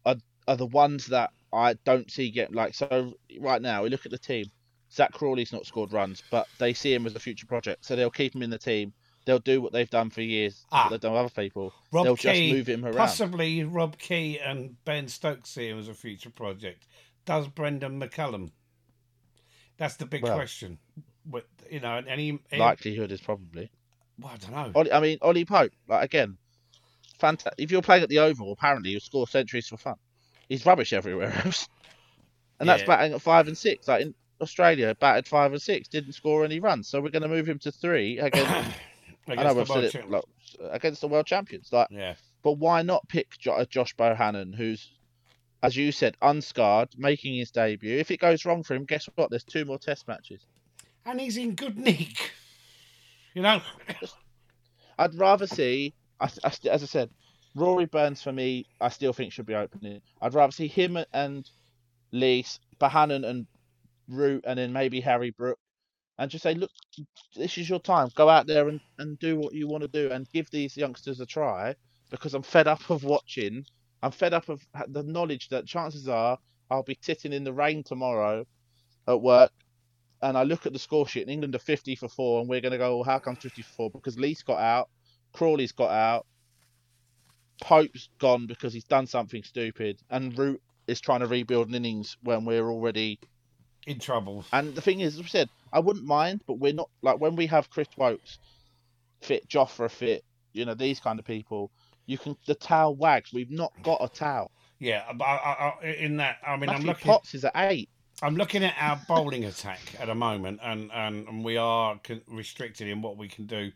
[0.06, 2.74] are are the ones that I don't see get like.
[2.76, 4.52] So right now, we look at the team.
[4.92, 8.12] Zak Crawley's not scored runs, but they see him as a future project, so they'll
[8.12, 8.92] keep him in the team.
[9.24, 10.66] They'll do what they've done for years.
[10.70, 10.90] Ah.
[10.90, 11.74] they've done with other people.
[11.94, 12.98] Rob they'll Key, just move him around.
[12.98, 16.88] possibly Rob Key and Ben Stokes see him as a future project.
[17.24, 18.52] Does Brendon McCullum?
[19.82, 20.36] That's the big Well.
[20.36, 20.78] question.
[21.28, 23.72] With, you know, and he, he Likelihood is probably.
[24.20, 24.72] well, I don't know.
[24.76, 26.38] Ollie, I mean, Ollie Pope, like again,
[27.20, 27.56] fantastic.
[27.58, 29.96] If you're playing at the Oval, apparently you score centuries for fun.
[30.50, 31.68] He's rubbish everywhere else,
[32.60, 32.88] and that's Yeah.
[32.90, 33.88] batting at five and six.
[33.88, 36.88] Like in Australia, batted five and six, didn't score any runs.
[36.88, 38.52] So we're going to move him to three against.
[39.28, 40.24] I know the we've said world it like,
[40.74, 41.70] against the world champions.
[41.72, 42.14] Like, Yeah,
[42.44, 44.92] but why not pick uh, Josh Bohannon, who's,
[45.64, 47.98] as you said, unscarred, making his debut?
[47.98, 49.30] If it goes wrong for him, guess what?
[49.30, 50.46] There's two more Test matches.
[51.06, 52.32] and he's in good nick.
[53.34, 53.62] You know,
[55.00, 57.10] I'd rather see, as I said,
[57.56, 60.02] Rory Burns for me, I still think should be opening.
[60.22, 61.50] I'd rather see him and
[62.12, 63.48] Lees, Bohannon and
[64.08, 65.60] Root, and then maybe Harry Brook,
[66.18, 66.72] and just say, look,
[67.36, 68.10] this is your time.
[68.16, 71.20] Go out there and, and do what you want to do, and give these youngsters
[71.20, 71.76] a try.
[72.10, 73.66] Because I'm fed up of watching.
[74.02, 76.38] I'm fed up of the knowledge that chances are
[76.70, 78.46] I'll be sitting in the rain tomorrow
[79.08, 79.52] at work
[80.22, 82.62] and I look at the score sheet, and England are 50 for four, and we're
[82.62, 83.90] going to go, well, how come 50 for four?
[83.90, 84.90] Because Lee's got out,
[85.34, 86.26] Crawley's got out,
[87.62, 92.18] Pope's gone because he's done something stupid, and Root is trying to rebuild an innings
[92.24, 93.20] when we're already.
[93.88, 94.46] in trouble.
[94.52, 97.36] And the thing is, as I said, I wouldn't mind, but we're not like when
[97.36, 98.38] we have Chris Woakes
[99.22, 101.72] fit, Jofra fit, you know, these kind of people.
[102.06, 103.32] You can the towel wags.
[103.34, 104.52] We've not got a towel.
[104.80, 107.12] Yeah, but I, I, I, in that, I mean, I'm Matthew looking.
[107.12, 107.90] Potts is at eight.
[108.24, 112.88] I'm looking at our bowling attack at the moment, and, and, and we are restricted
[112.88, 113.72] in what we can do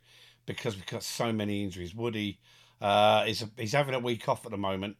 [0.45, 1.95] because we've got so many injuries.
[1.95, 2.39] Woody
[2.81, 4.97] uh, is he's having a week off at the moment,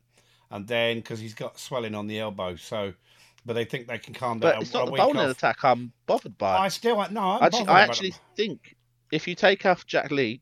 [0.51, 2.93] and then because he's got swelling on the elbow, so
[3.45, 5.37] but they think they can calm down But it's a not the bowling off.
[5.37, 6.57] attack I'm bothered by.
[6.57, 8.75] I still no, I'm Actually, I actually think
[9.11, 10.41] if you take off Jack Lee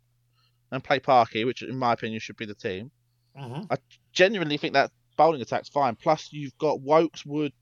[0.74, 2.92] and play Parky, which in my opinion should be the team,
[3.38, 3.70] Mhm.
[4.12, 5.96] genuinely think that bowling attack's fine.
[5.96, 7.54] Plus, you've got Woakes, Wood,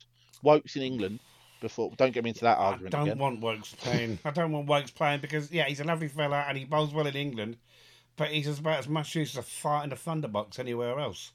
[0.42, 1.20] Woakes in England.
[1.60, 2.92] Before, don't get me into that argument.
[2.92, 3.18] I don't again.
[3.18, 4.18] want Woakes playing.
[4.24, 7.06] I don't want Woakes playing because yeah, he's a lovely fella and he bowls well
[7.06, 7.56] in England,
[8.16, 11.30] but he's about as much use as a fart in a thunderbox anywhere else.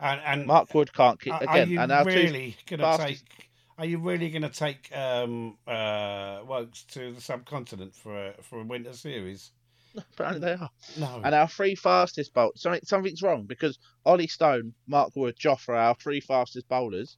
[0.00, 1.68] And and Mark Wood can't keep Are- again.
[1.68, 3.50] Are you and really going to take?
[3.76, 8.60] Are you really going to take um, uh, Woakes to the subcontinent for a, for
[8.60, 9.50] a winter series?
[10.12, 10.70] apparently they are.
[10.98, 11.20] No.
[11.24, 12.60] And our three fastest bowlers.
[12.62, 17.16] Something, something's wrong because Ollie Stone, Mark Wood, Jofra, our three fastest bowlers,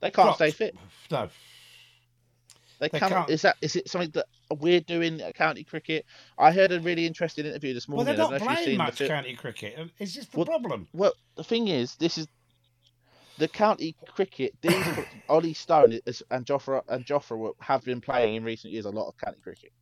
[0.00, 0.36] they can't Dropped.
[0.36, 0.76] stay fit.
[1.10, 1.28] No.
[2.80, 3.30] They, They can't, can't.
[3.30, 4.26] Is that is it something that
[4.58, 6.04] we're doing at county cricket?
[6.36, 8.16] I heard a really interesting interview this Well, morning.
[8.16, 9.90] they're I not don't know if you've playing the much county cricket.
[9.98, 10.88] It's just the Well- problem.
[10.92, 12.26] Well, the thing is, this is
[13.38, 14.54] the county cricket.
[14.60, 14.84] These
[15.28, 19.08] Ollie Stone is, and Jofra and Jofra have been playing in recent years a lot
[19.08, 19.72] of county cricket,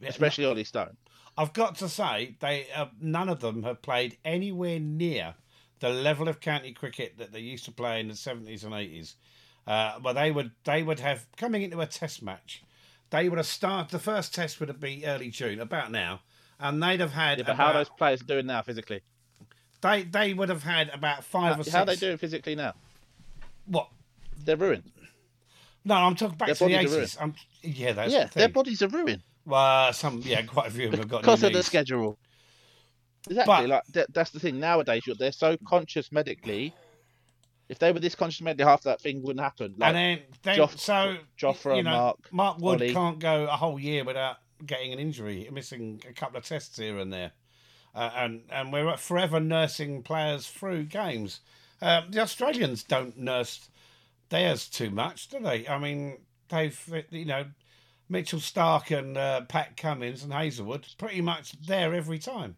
[0.00, 0.96] Yeah, especially Ollie Stone.
[1.40, 5.36] I've got to say, they uh, none of them have played anywhere near
[5.78, 9.14] the level of county cricket that they used to play in the seventies and eighties.
[9.66, 12.62] Uh, but they would they would have coming into a test match,
[13.08, 13.90] they would have started.
[13.90, 16.20] The first test would have been early June, about now,
[16.58, 17.38] and they'd have had.
[17.38, 19.00] Yeah, but how are those players doing now physically?
[19.80, 21.74] They they would have had about five How, or six.
[21.74, 22.74] how are they doing physically now?
[23.64, 23.88] What?
[24.44, 24.92] They're ruined.
[25.86, 27.16] No, I'm talking back Their to the eighties.
[27.62, 30.90] Yeah, that's yeah, the their bodies are ruined Well, some yeah, quite a few of
[30.92, 32.18] them have got because of the schedule.
[33.28, 34.58] Exactly, But- like that, that's the thing.
[34.60, 36.74] Nowadays, you're, they're so conscious medically.
[37.68, 39.74] If they were this conscious medically, half that thing wouldn't happen.
[39.78, 42.92] Like, and then, then Joff- so Jofra, you know, Mark, Mark Wood Ollie.
[42.92, 46.98] can't go a whole year without getting an injury, missing a couple of tests here
[46.98, 47.32] and there,
[47.94, 51.40] uh, and and we're forever nursing players through games.
[51.82, 53.68] Um, the Australians don't nurse
[54.30, 55.66] theirs too much, do they?
[55.68, 57.44] I mean, they've you know
[58.10, 62.56] Mitchell Starc and uh, Pat Cummins and Hazlewood pretty much there every time.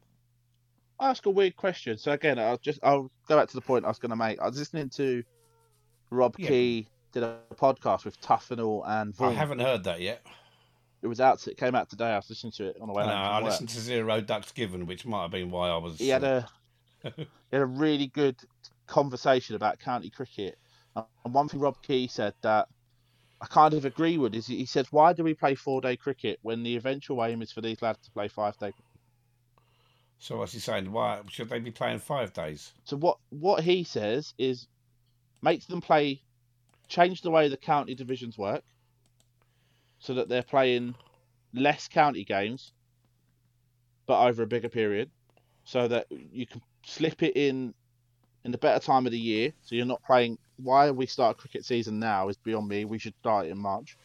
[0.98, 1.98] I ask a weird question.
[1.98, 4.40] So again, I'll just I'll go back to the point I was going to make.
[4.40, 5.22] I was listening to
[6.10, 6.48] Rob Yeah.
[6.48, 9.34] Key did a podcast with Tufnell and Vaughan.
[9.34, 10.26] I haven't heard that yet.
[11.02, 11.46] It was out.
[11.46, 12.06] It came out today.
[12.06, 13.12] I was listening to it on the way No.
[13.12, 13.50] I work.
[13.50, 15.98] listened to Zero Ducks Given, which might have been why I was.
[15.98, 16.42] He had uh,
[17.04, 18.36] a he had a really good
[18.86, 20.56] conversation about county cricket.
[20.94, 22.68] And one thing Rob Key said that
[23.42, 26.38] I kind of agree with is he says, "Why do we play four day cricket
[26.42, 28.72] when the eventual aim is for these lads to play five day?"
[30.18, 30.92] So what's he saying?
[30.92, 32.72] Why should they be playing five days?
[32.84, 34.68] So what what he says is
[35.42, 36.22] make them play,
[36.86, 38.62] change the way the county divisions work,
[39.98, 40.94] so that they're playing
[41.52, 42.72] less county games,
[44.06, 45.10] but over a bigger period,
[45.64, 47.74] so that you can slip it in
[48.44, 49.52] in the better time of the year.
[49.62, 50.38] So you're not playing.
[50.62, 52.84] Why we start cricket season now is beyond me.
[52.84, 53.96] We should start it in March.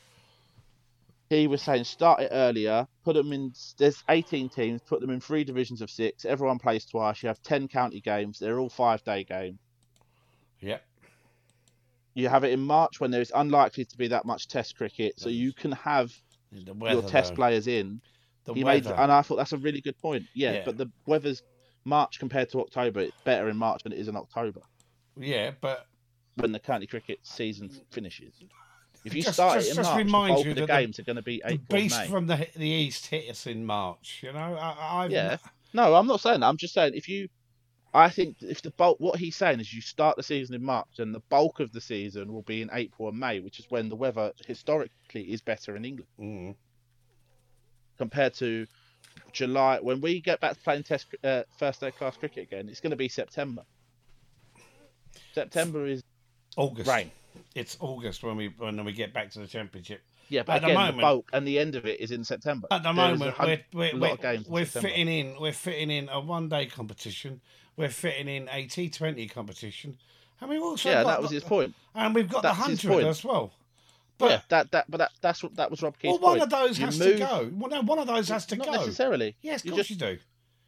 [1.30, 3.54] He was saying start it earlier, put them in.
[3.78, 6.24] There's 18 teams, put them in three divisions of six.
[6.24, 7.22] Everyone plays twice.
[7.22, 8.40] You have 10 county games.
[8.40, 9.60] They're all five day games.
[10.62, 10.82] Yep.
[12.14, 15.20] You have it in March when there is unlikely to be that much Test cricket,
[15.20, 16.12] so you can have
[16.52, 17.36] The your Test though.
[17.36, 18.02] players in.
[18.46, 20.24] The he made, and I thought that's a really good point.
[20.34, 20.62] Yeah, Yeah.
[20.66, 21.44] but the weather's
[21.84, 23.02] March compared to October.
[23.02, 24.62] It's better in March than it is in October
[25.20, 25.86] yeah, but
[26.38, 28.34] when the county cricket season finishes.
[29.06, 30.68] If you Just- start just- in just March, the remind bulk you of the that
[30.68, 32.08] the- games are going to be the April, beast May.
[32.08, 34.20] from the the east hit us in March.
[34.24, 35.38] You know, I, I've Yeah.
[35.74, 36.48] No, I'm not saying that.
[36.48, 37.30] I'm just saying if you,
[37.94, 41.00] I think if the bulk, what he's saying is you start the season in March,
[41.00, 43.88] and the bulk of the season will be in April and May, which is when
[43.90, 46.56] the weather historically is better in England Mm.
[47.98, 48.66] compared to
[49.32, 49.80] July.
[49.80, 52.92] When we get back to playing Test uh, first day class cricket again, it's going
[52.92, 53.64] to be September.
[55.34, 56.04] September is
[56.58, 56.90] August.
[56.90, 57.12] rain.
[57.56, 60.02] It's August when we when we get back to the championship.
[60.30, 62.24] Yeah, but At the again, the, moment- bulk and the end of it is in
[62.26, 62.68] September.
[62.70, 65.90] At the There moment, we're we're, we're, of games in we're fitting in we're fitting
[65.90, 67.40] in a one day competition.
[67.78, 69.98] We're fitting in a T Twenty competition,
[70.42, 71.74] and we've also yeah, got that was his point.
[71.96, 73.54] and we've got the that's his hundred as well.
[74.18, 76.44] But yeah, that that but that that's what that was Rob Key's well, one point.
[76.44, 77.52] of those You has move- to go.
[77.54, 78.72] Well, no, one of those has to Not go.
[78.74, 79.36] necessarily.
[79.42, 80.18] Yes, of You course just- you do.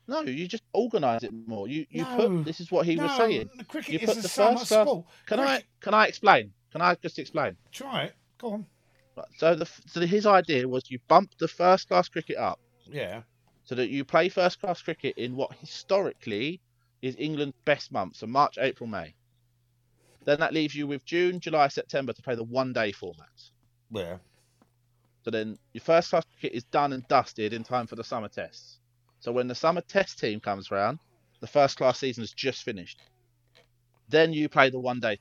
[0.10, 1.68] No, you just organise it more.
[1.68, 2.16] You you No.
[2.18, 3.50] put this is what he no, was saying.
[3.68, 5.06] cricket You put a the first class- sport.
[5.28, 6.52] Can I can I explain?
[6.72, 7.56] Can I just explain?
[7.72, 8.16] try it?
[8.38, 8.66] Go on.
[9.16, 13.22] Right, So the so his idea was you bump the first class cricket up Yeah.
[13.66, 16.62] so that you play first class cricket in what historically
[17.02, 19.16] is England's best months, so March, April, May.
[20.26, 23.52] Then that leaves you with June, July, September to play the one day formats.
[23.92, 24.18] Yeah.
[25.24, 28.28] So then your first class cricket is done and dusted in time for the summer
[28.30, 28.80] tests.
[29.20, 31.00] So when the summer test team comes round,
[31.42, 33.00] the first class season is just finished.
[34.08, 35.20] Then you play the one day.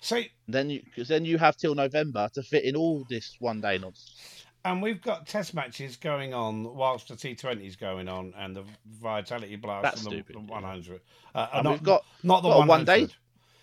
[0.00, 3.60] See, Then you because then you have till November to fit in all this one
[3.60, 4.44] day nonsense.
[4.64, 8.64] and we've got test matches going on whilst the T20 is going on and the
[9.00, 11.00] Vitality Blast That's and the, stupid, the 100.
[11.34, 13.14] Uh, And not, we've got not the got one day 100.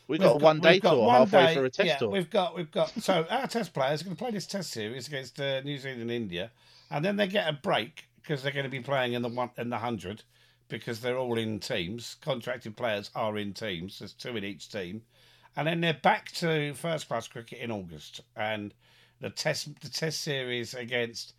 [0.07, 1.97] we've got a one day we've got tour one halfway day- through a test yeah,
[1.97, 2.09] tour.
[2.09, 5.07] We've got we've got so our test players are going to play this test series
[5.07, 6.51] against uh, New Zealand and India,
[6.89, 9.51] and then they get a break because they're going to be playing in the one
[9.57, 10.23] in the hundred
[10.67, 12.15] because they're all in teams.
[12.21, 13.99] Contracted players are in teams.
[13.99, 15.01] There's two in each team,
[15.55, 18.73] and then they're back to first class cricket in August, and
[19.19, 21.33] the test the test series against.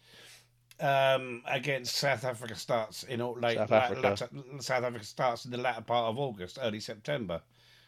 [0.83, 4.01] Um, against South Africa starts in late South Africa.
[4.01, 4.29] latter-
[4.61, 7.43] South Africa starts in the latter part of August, early September.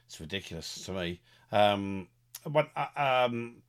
[0.04, 1.22] It's ridiculous to me.
[1.52, 2.08] Um,
[2.44, 2.88] but uh,
[3.24, 3.62] um,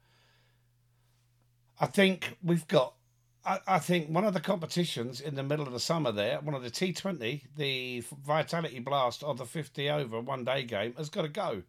[1.79, 2.95] I think we've got.
[3.45, 6.55] I, I think one of the competitions in the middle of the summer there, one
[6.55, 11.09] of the T Twenty, the Vitality Blast of the fifty over one day game has
[11.09, 11.61] got to go.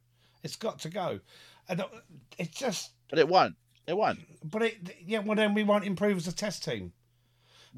[0.42, 1.20] It's got to go.
[1.68, 1.86] And uh,
[2.38, 3.56] it's just, But it won't.
[3.86, 4.20] It won't.
[4.50, 5.18] but it yeah.
[5.20, 6.92] Well, then we won't improve as a test team.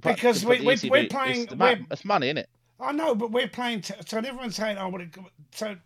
[0.00, 2.48] But- Because we- ECB we're playing- ma- we're- It's money, isn't it?
[2.78, 3.80] I know, but we're playing.
[3.80, 5.16] T- so everyone's saying, "Oh, well, it,
[5.52, 5.76] so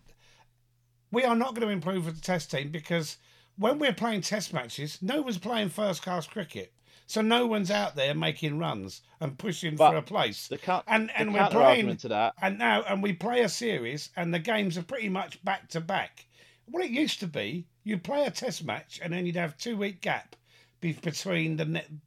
[1.12, 3.18] we are not going to improve as a test team because
[3.56, 6.72] when we're playing test matches, no one's playing first class cricket,
[7.10, 10.46] so no one's out there making runs and pushing But for a place.
[10.48, 12.34] The count, And and we're playing to that.
[12.40, 15.80] and now and we play a series and the games are pretty much back to
[15.80, 16.26] back.
[16.66, 19.76] What it used to be, you'd play a test match and then you'd have two
[19.76, 20.36] week gap
[20.80, 22.00] between the ne-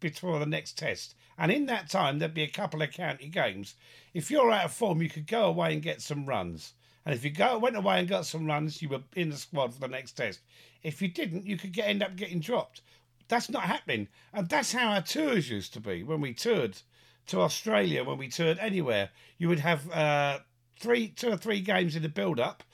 [0.00, 3.74] before the next test, and in that time there'd be a couple of county games.
[4.14, 6.72] If you're out of form, you could go away and get some runs,
[7.06, 9.72] and if you go went away and got some runs, you were in the squad
[9.74, 10.40] for the next test.
[10.82, 12.82] If you didn't, you could get end up getting dropped.
[13.30, 16.82] That's not happening, and that's how our tours used to be when we toured
[17.28, 19.10] to Australia, when we toured anywhere.
[19.38, 20.40] You would have uh,
[20.80, 22.64] three, two or three games in the build-up.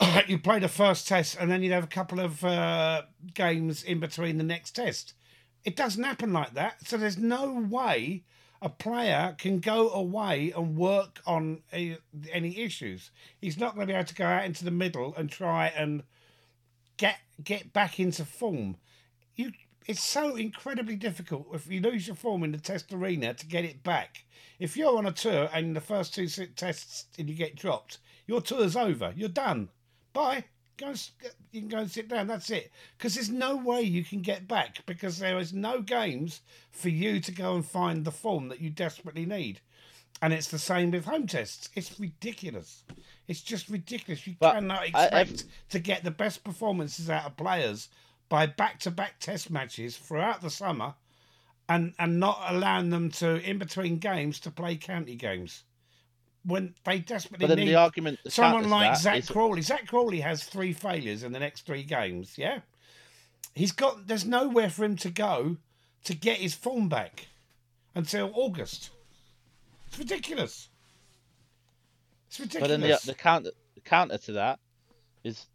[0.28, 3.98] you play the first test, and then you'd have a couple of uh, games in
[3.98, 5.14] between the next test.
[5.64, 6.86] It doesn't happen like that.
[6.86, 8.24] So there's no way
[8.60, 11.96] a player can go away and work on a,
[12.30, 13.10] any issues.
[13.40, 16.02] He's not going to be able to go out into the middle and try and
[16.98, 18.76] get get back into form.
[19.34, 19.52] You,
[19.86, 23.64] it's so incredibly difficult if you lose your form in the test arena to get
[23.64, 24.24] it back.
[24.58, 28.40] If you're on a tour and the first two tests and you get dropped, your
[28.40, 29.12] tour's over.
[29.16, 29.68] You're done.
[30.12, 30.44] Bye.
[30.76, 31.10] Go and,
[31.50, 32.26] you can go and sit down.
[32.28, 32.70] That's it.
[32.96, 37.18] Because there's no way you can get back because there is no games for you
[37.20, 39.60] to go and find the form that you desperately need.
[40.22, 41.68] And it's the same with home tests.
[41.74, 42.82] It's ridiculous.
[43.26, 44.26] It's just ridiculous.
[44.26, 47.88] You But cannot expect I've- to get the best performances out of players
[48.28, 50.94] by back-to-back test matches throughout the summer,
[51.68, 55.64] and and not allowing them to in between games to play county games
[56.44, 59.62] when they desperately But then need the argument someone like Zak is- Crawley.
[59.62, 62.38] Zak Crawley has three failures in the next three games.
[62.38, 62.60] Yeah,
[63.54, 64.06] he's got.
[64.06, 65.56] There's nowhere for him to go
[66.04, 67.26] to get his form back
[67.94, 68.90] until August.
[69.88, 70.68] It's ridiculous.
[72.28, 72.62] It's ridiculous.
[72.62, 74.58] But then the, the counter the counter to that
[75.24, 75.46] is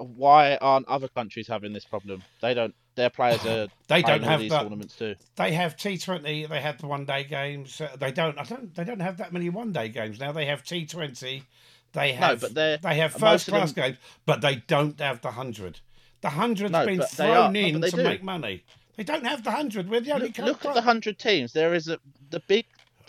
[0.00, 2.22] why aren't other countries having this problem?
[2.40, 2.74] They don't.
[2.96, 4.62] Their players are they don't have these that.
[4.62, 5.14] tournaments too.
[5.36, 6.46] They have T Twenty.
[6.46, 7.80] They have the one day games.
[7.80, 8.38] Uh, They don't.
[8.38, 8.74] I don't.
[8.74, 10.32] They don't have that many one day games now.
[10.32, 11.42] They have T Twenty.
[11.92, 12.42] They have.
[12.42, 15.80] No, but they're- they have first class them- games, but they don't have the hundred.
[16.22, 18.02] The hundred's No, been thrown in to do.
[18.02, 18.64] make money.
[18.96, 19.90] They don't have the hundred.
[19.90, 21.52] We're the only Look, look at the hundred teams.
[21.52, 21.98] There is a
[22.30, 22.64] the big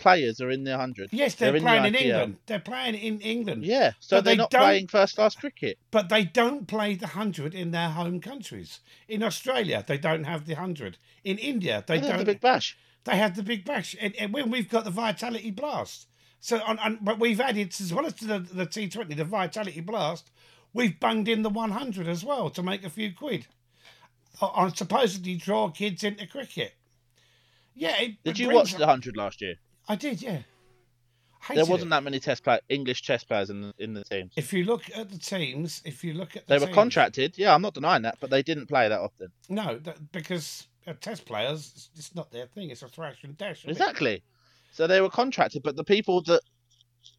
[0.06, 1.08] players are in the hundred.
[1.12, 2.36] Yes, they're, They're in the playing in England.
[2.46, 3.64] They're playing in England.
[3.64, 5.78] Yeah, so But they're they not don't- playing first class cricket.
[5.90, 8.80] But they don't play the hundred in their home countries.
[9.08, 10.98] In Australia, they don't have the hundred.
[11.24, 12.76] In India, they They don't have the big bash.
[13.04, 16.06] They have the big bash, and, and when we've got the Vitality Blast.
[16.40, 19.80] So, on, on, but we've added as well as the the T Twenty, the Vitality
[19.80, 20.30] Blast.
[20.72, 23.46] We've bunged in the one hundred as well to make a few quid.
[24.40, 26.74] On, supposedly draw kids into cricket.
[27.74, 29.56] Yeah, Did you watch the hundred last year?
[29.88, 30.40] I did, yeah.
[31.54, 31.90] There wasn't it.
[31.90, 34.32] that many test play English chess players in the, in the teams.
[34.36, 37.38] If you look at the teams, if you look at the They were contracted.
[37.38, 39.28] Yeah, I'm not denying that, but they didn't play that often.
[39.48, 42.70] No, that, because uh, test players, it's, it's not their thing.
[42.70, 43.64] It's a thrash and dash.
[43.64, 44.22] Exactly.
[44.72, 46.40] So they were contracted, but the people that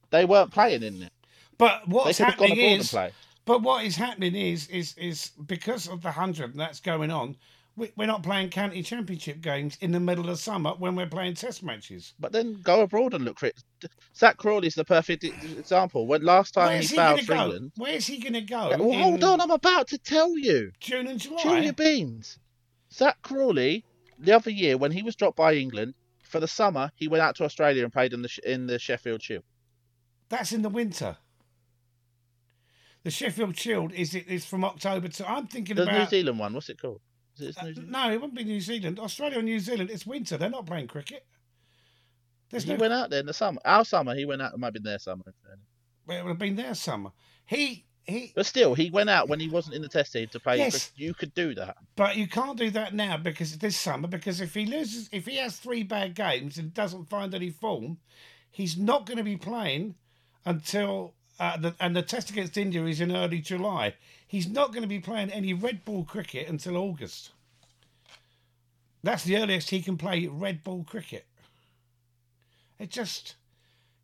[0.09, 1.13] they weren't playing in it.
[1.57, 3.11] But what's could have gone happening is, play.
[3.45, 7.37] but what is happening is, is, is because of the hundred that's going on.
[7.77, 11.35] We, we're not playing county championship games in the middle of summer when we're playing
[11.35, 12.15] test matches.
[12.19, 13.63] But then go abroad and look for it.
[14.15, 16.07] Zak Crawley's the perfect example.
[16.07, 17.43] When last time Where's he he going for go?
[17.43, 17.71] England.
[17.77, 18.75] Where's he going to go?
[18.79, 20.71] Well, hold on, I'm about to tell you.
[20.79, 21.59] June and July.
[21.59, 22.39] Your beans.
[22.91, 23.85] Zak Crawley,
[24.17, 27.35] the other year when he was dropped by England for the summer, he went out
[27.35, 29.43] to Australia and played in the in the Sheffield Shield.
[30.29, 31.17] That's in the winter.
[33.03, 35.29] The Sheffield Shield is it is from October to.
[35.29, 36.05] I'm thinking of The New.
[36.07, 37.01] Zealand one, what's it called?
[37.39, 38.99] It Uh, no, it wouldn't be New Zealand.
[38.99, 39.89] Australia or New Zealand.
[39.89, 40.37] It's winter.
[40.37, 41.25] They're not playing cricket.
[42.49, 42.77] There's he no.
[42.77, 43.59] went out there in the summer.
[43.65, 44.53] Our summer, he went out.
[44.53, 45.23] It might have been their summer.
[46.05, 47.11] Well, it would have been their summer.
[47.45, 48.31] He he.
[48.33, 50.57] But still, he went out when he wasn't in the test team to play.
[50.57, 50.91] Yes.
[50.95, 51.75] You could do that.
[51.95, 54.07] But you can't do that now because this summer.
[54.07, 57.97] Because if he loses, if he has three bad games and doesn't find any form,
[58.49, 59.95] he's not going to be playing
[60.45, 61.15] until.
[61.39, 63.93] Uh, the, and the test against India is in early July.
[64.27, 67.31] He's not going to be playing any red ball cricket until August.
[69.03, 71.25] That's the earliest he can play red ball cricket.
[72.79, 73.35] It just,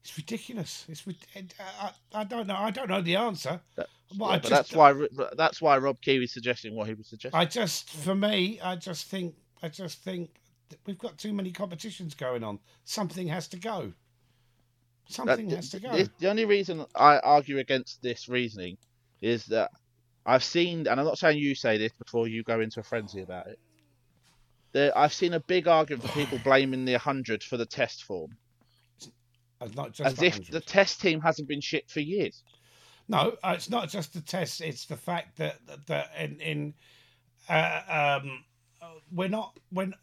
[0.04, 0.86] it's ridiculous.
[0.88, 2.56] It's it, I, I don't know.
[2.56, 3.60] I don't know the answer.
[3.76, 3.90] That-
[4.34, 4.94] Yeah, just, that's why
[5.36, 7.40] that's why Rob Keely's suggesting what he was suggesting.
[7.40, 10.30] I just, for me, I just think, I just think
[10.86, 12.60] we've got too many competitions going on.
[12.84, 13.94] Something has to go.
[15.08, 15.92] That- Something has to go.
[15.92, 18.78] the, the only reason I argue against this reasoning
[19.22, 19.72] is that
[20.26, 23.22] I've seen, and I'm not saying you say this before you go into a frenzy
[23.22, 23.60] about it.
[24.72, 28.38] There, I've seen a big argument for people blaming the 100 for the test form,
[29.62, 30.52] just as the if 100.
[30.52, 32.44] the test team hasn't been shit for years.
[33.08, 34.62] No, uh, it's not just the test.
[34.62, 36.74] It's the fact that that, that in in
[37.50, 38.44] uh, um,
[38.82, 39.94] uh, we're not when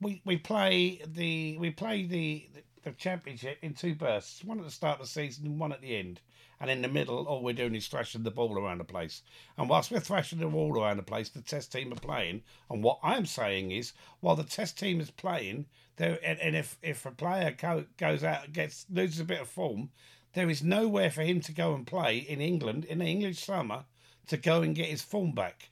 [0.00, 4.42] we we play the we play the the championship in two bursts.
[4.42, 6.20] One at the start of the season and one at the end.
[6.60, 9.22] And in the middle, all we're doing is thrashing the ball around the place.
[9.58, 12.42] And whilst we're thrashing the ball around the place, the test team are playing.
[12.70, 15.66] And what I'm saying is, while the test team is playing,
[15.96, 19.40] there and, and if if a player go, goes out and gets loses a bit
[19.40, 19.90] of form,
[20.34, 23.84] there is nowhere for him to go and play in England in the English summer
[24.28, 25.70] to go and get his form back.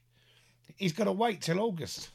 [0.76, 2.10] He's got to wait till August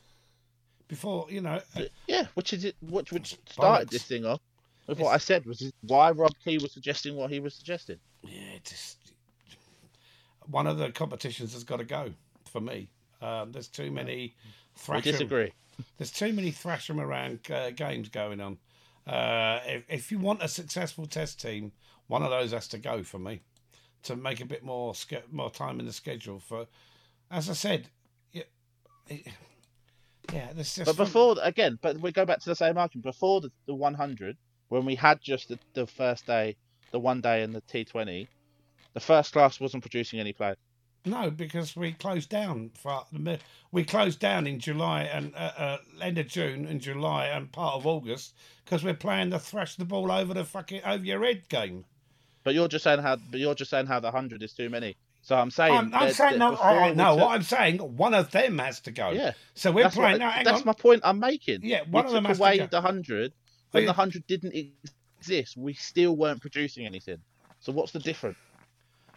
[0.89, 1.61] before you know.
[2.07, 2.75] Yeah, which is it?
[2.81, 3.91] Which which started Bollocks.
[3.91, 4.41] this thing off
[4.87, 7.99] with It's- what I said was why Rob Key was suggesting what he was suggesting.
[8.23, 8.97] Yeah, just
[10.47, 12.13] one of the competitions has got to go
[12.51, 12.89] for me.
[13.21, 14.35] Um, there's too many
[14.75, 15.03] I thrash.
[15.03, 15.51] disagree.
[15.97, 18.57] There's too many thrash 'em around uh, games going on.
[19.07, 21.71] Uh, if, if you want a successful test team,
[22.07, 23.41] one of those has to go for me
[24.03, 26.39] to make a bit more ske- more time in the schedule.
[26.39, 26.67] For,
[27.31, 27.89] as I said,
[28.31, 28.43] yeah,
[29.07, 29.27] it-
[30.33, 30.53] yeah.
[30.53, 33.03] There's just But before again, but we go back to the same argument.
[33.05, 34.37] Before the, the 100,
[34.69, 36.55] when we had just the, the first day,
[36.91, 38.27] the one day, and the T20,
[38.93, 40.57] the first class wasn't producing any players.
[41.05, 43.03] No, because we closed down for
[43.71, 47.75] we closed down in July and uh, uh, end of June and July and part
[47.75, 51.47] of August because we're playing the thrash the ball over the fucking over your head
[51.47, 51.85] game.
[52.43, 53.17] But you're just saying how.
[53.17, 54.97] But you're just saying how the hundred is too many.
[55.21, 55.73] So I'm saying.
[55.73, 56.55] I'm, I'm saying no.
[56.55, 59.09] I, no, took- what I'm saying, one of them has to go.
[59.09, 59.33] Yeah.
[59.53, 60.13] So we're playing.
[60.13, 60.65] what- no, hang that's on.
[60.65, 61.61] my point I'm making.
[61.63, 62.67] Yeah, we one of them has away to go.
[62.67, 63.33] the hundred.
[63.75, 64.55] When the hundred didn't
[65.19, 67.17] exist, we still weren't producing anything.
[67.59, 68.37] So what's the difference?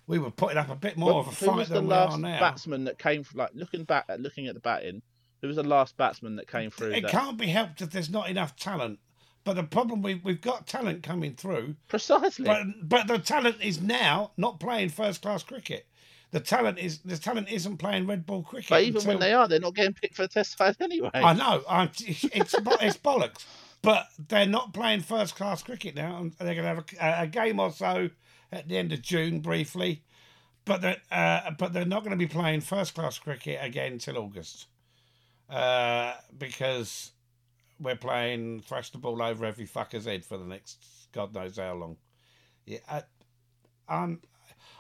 [0.07, 1.93] We were putting up a bit more Well, of a fight was the than we
[1.95, 2.41] are last now.
[2.41, 5.03] batsman that came from like looking back at looking at the batting?
[5.43, 6.93] Who was the last batsman that came through?
[6.93, 7.11] It that?
[7.11, 8.99] can't be helped if there's not enough talent.
[9.45, 12.45] But the problem we we've got talent coming through, Precisely.
[12.45, 15.87] but but the talent is now not playing first class cricket.
[16.33, 18.69] The talent is the talent isn't playing red ball cricket.
[18.69, 21.11] But even when they are, they're not getting picked for the test side anyway.
[21.15, 23.45] I know, I'm, it's it's bollocks.
[23.83, 27.61] But they're not playing first class cricket now, they're going to have a, a game
[27.61, 28.11] or so
[28.51, 30.03] at the end of June briefly.
[30.65, 34.19] But they uh, but they're not going to be playing first class cricket again until
[34.19, 34.67] August,
[35.49, 37.13] uh, because
[37.81, 41.75] we're playing thrash the ball over every fucker's head for the next God knows how
[41.75, 41.97] long.
[42.67, 43.03] Yeah, I,
[43.89, 44.21] I'm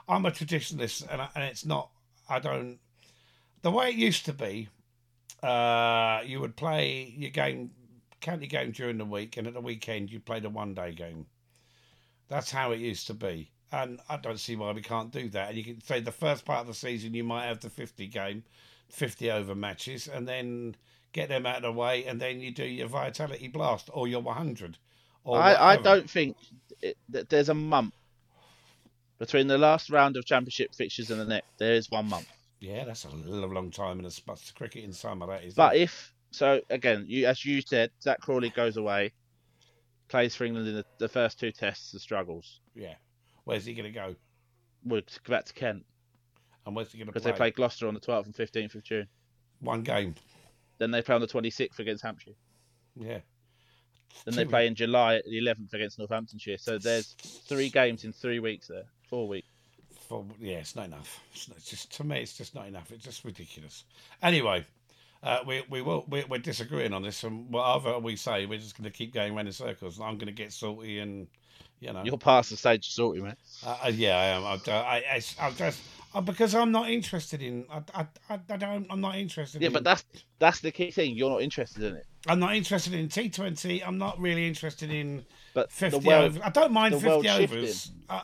[0.08, 1.90] I'm a traditionalist, and, I, and it's not.
[2.28, 2.78] I don't.
[3.62, 4.68] The way it used to be,
[5.42, 7.70] uh, you would play your game,
[8.20, 11.26] county game during the week, and at the weekend you played a one day game.
[12.28, 15.48] That's how it used to be, and I don't see why we can't do that.
[15.48, 18.06] And you can say the first part of the season you might have the fifty
[18.06, 18.44] game,
[18.88, 20.76] fifty over matches, and then
[21.12, 24.20] get them out of the way, and then you do your vitality blast or your
[24.20, 24.78] one hundred.
[25.24, 26.36] Or I, I don't think
[26.80, 27.94] it, that there's a month
[29.18, 31.46] between the last round of championship fixtures and the next.
[31.58, 32.28] There is one month.
[32.60, 35.26] Yeah, that's a little long time in a sp- cricket in summer.
[35.26, 35.54] That is.
[35.54, 39.12] But if so, again, you as you said, Zak Crawley goes away,
[40.08, 42.60] plays for England in the, the first two tests and struggles.
[42.74, 42.94] yeah,
[43.44, 44.14] where's he going to go?
[44.84, 45.84] We'll go back to Kent
[46.64, 47.32] And where's he going to because play?
[47.32, 49.08] they play Gloucester on the 12th and 15th of June.
[49.60, 50.14] one game.
[50.78, 52.36] Then they play on the 26th against Hampshire.
[52.94, 53.18] Yeah.
[54.24, 56.56] Then they play in July at the 11th against Northamptonshire.
[56.58, 57.14] So there's
[57.48, 59.48] three games in three weeks there, four weeks.
[60.08, 61.20] For, yeah, it's not enough.
[61.34, 62.90] It's, not, it's just to me, it's just not enough.
[62.92, 63.84] It's just ridiculous.
[64.22, 64.64] Anyway,
[65.22, 68.76] uh, we we will we, we're disagreeing on this, and whatever we say, we're just
[68.76, 70.00] going to keep going round in circles.
[70.00, 71.26] I'm going to get salty, and
[71.80, 73.36] you know, You're past the stage of salty, man.
[73.64, 74.44] uh, uh, yeah, I am.
[74.44, 75.80] I, I, I, just
[76.14, 77.66] uh, because I'm not interested in.
[77.70, 78.86] I, I, I, don't.
[78.90, 79.58] I'm not interested.
[79.58, 80.04] In Yeah, in, but that's
[80.38, 81.14] that's the key thing.
[81.14, 82.06] You're not interested in it.
[82.26, 83.86] I'm not interested in T20.
[83.86, 86.42] I'm not really interested in But 50 world, overs.
[86.44, 87.92] I don't mind 50 overs.
[88.08, 88.22] Uh,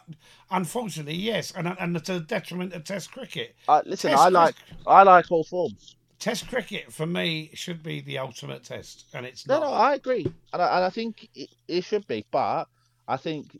[0.50, 3.54] unfortunately, yes, and and to the detriment of Test cricket.
[3.68, 5.96] uh, listen, Test I like cricket- I like all forms.
[6.18, 9.66] Test cricket for me should be the ultimate test, and it's No, not.
[9.66, 12.24] no, I agree, and I, and I think it, it should be.
[12.30, 12.66] But
[13.06, 13.58] I think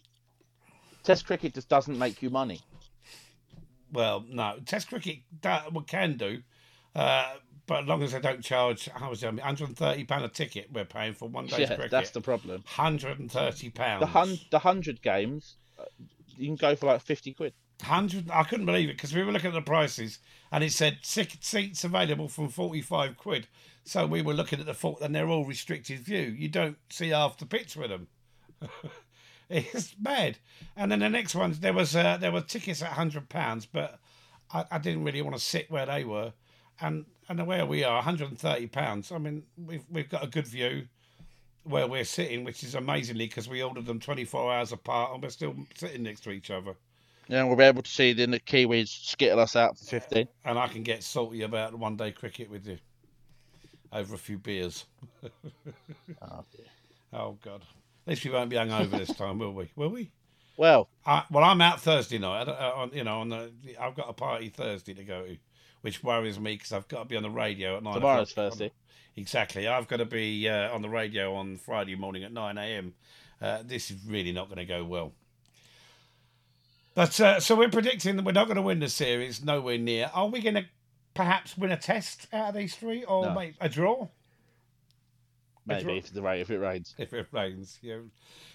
[1.03, 2.61] Test cricket just doesn't make you money.
[3.93, 6.43] Well, no, Test cricket that we can do,
[6.95, 7.35] uh,
[7.67, 10.85] but as long as they don't charge how hundred and thirty pound a ticket we're
[10.85, 11.91] paying for one day's Yeah, cricket.
[11.91, 12.63] that's the problem.
[12.67, 14.01] hundred and thirty pounds.
[14.01, 15.85] The hun- the hundred games, uh,
[16.37, 17.53] you can go for like fifty quid.
[17.83, 18.31] Hundred.
[18.31, 20.21] I couldn't believe it because we were looking at the prices
[20.53, 23.49] and it said seats available from forty-five quid.
[23.85, 26.35] So we were looking at the fault, and they're all restricted view.
[26.39, 28.07] You don't see half the pitch with them.
[29.51, 30.39] it's bad.
[30.77, 33.99] And then the next ones, there was uh, there were tickets at hundred pounds, but
[34.53, 36.33] I, I didn't really want to sit where they were,
[36.81, 39.13] and and where we are, one hundred and thirty pounds.
[39.13, 40.87] I mean, we've we've got a good view
[41.65, 45.31] where we're sitting, which is amazingly because we ordered them twenty-four hours apart, and we're
[45.31, 46.77] still sitting next to each other.
[47.29, 50.29] Yeah, and we'll be able to see then the Kiwis skittle us out for fifteen.
[50.45, 52.79] and I can get salty about one day cricket with you
[53.93, 54.85] over a few beers.
[56.23, 56.45] Oh.
[57.13, 57.63] Oh God!
[58.07, 59.71] At least we won't be hungover this time, will we?
[59.77, 60.11] Will we?
[60.57, 62.49] Well, I, well, I'm out Thursday night.
[62.49, 63.51] I uh, on, you know, on the,
[63.81, 65.37] I've got a party Thursday to go to,
[65.83, 67.95] which worries me because I've got to be on the radio at nine.
[67.95, 68.33] tomorrow's.
[68.33, 68.73] Thursday.
[69.17, 69.69] Exactly.
[69.69, 72.95] I've got to be uh, on the radio on Friday morning at 9 a.m.
[73.41, 75.13] Uh, this is really not going to go well.
[76.95, 80.11] But uh, so we're predicting that we're not going to win the series, nowhere near.
[80.15, 80.65] Are we going to
[81.15, 83.35] perhaps win a test out of these three or No.
[83.35, 84.09] make a draw
[85.67, 85.97] Maybe right.
[85.97, 86.95] if the rain if it rains.
[86.99, 87.79] if it rains?
[87.83, 88.05] Know?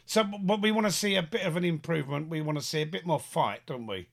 [0.06, 2.30] So, but we want to see a bit of an improvement.
[2.30, 4.08] We want to see a bit more fight, don't we?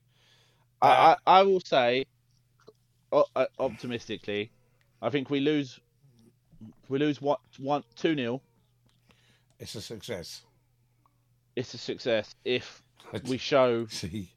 [0.81, 2.05] I, Uh, I I will say,
[3.11, 3.23] uh,
[3.59, 4.51] optimistically,
[5.01, 5.79] I think we lose.
[6.89, 8.41] We lose what one two nil.
[9.59, 10.41] It's a success.
[11.55, 12.81] It's a success if
[13.27, 14.31] we show see.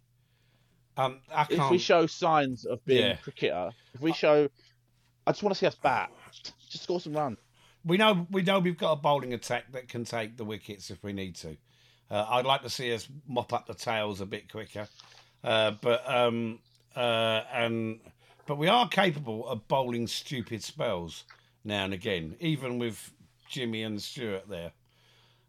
[0.96, 1.60] Um, I can't.
[1.62, 3.12] if we show signs of being Yeah.
[3.12, 3.70] a cricketer.
[3.94, 4.48] If we show,
[5.26, 6.10] I just want to see us bat.
[6.68, 7.38] Just score some runs.
[7.84, 11.02] We know we know we've got a bowling attack that can take the wickets if
[11.02, 11.56] we need to.
[12.10, 14.86] Uh, I'd like to see us mop up the tails a bit quicker,
[15.44, 16.58] uh, but um,
[16.94, 18.00] uh, and
[18.46, 21.24] but we are capable of bowling stupid spells
[21.64, 23.12] now and again, even with
[23.48, 24.72] Jimmy and Stuart there.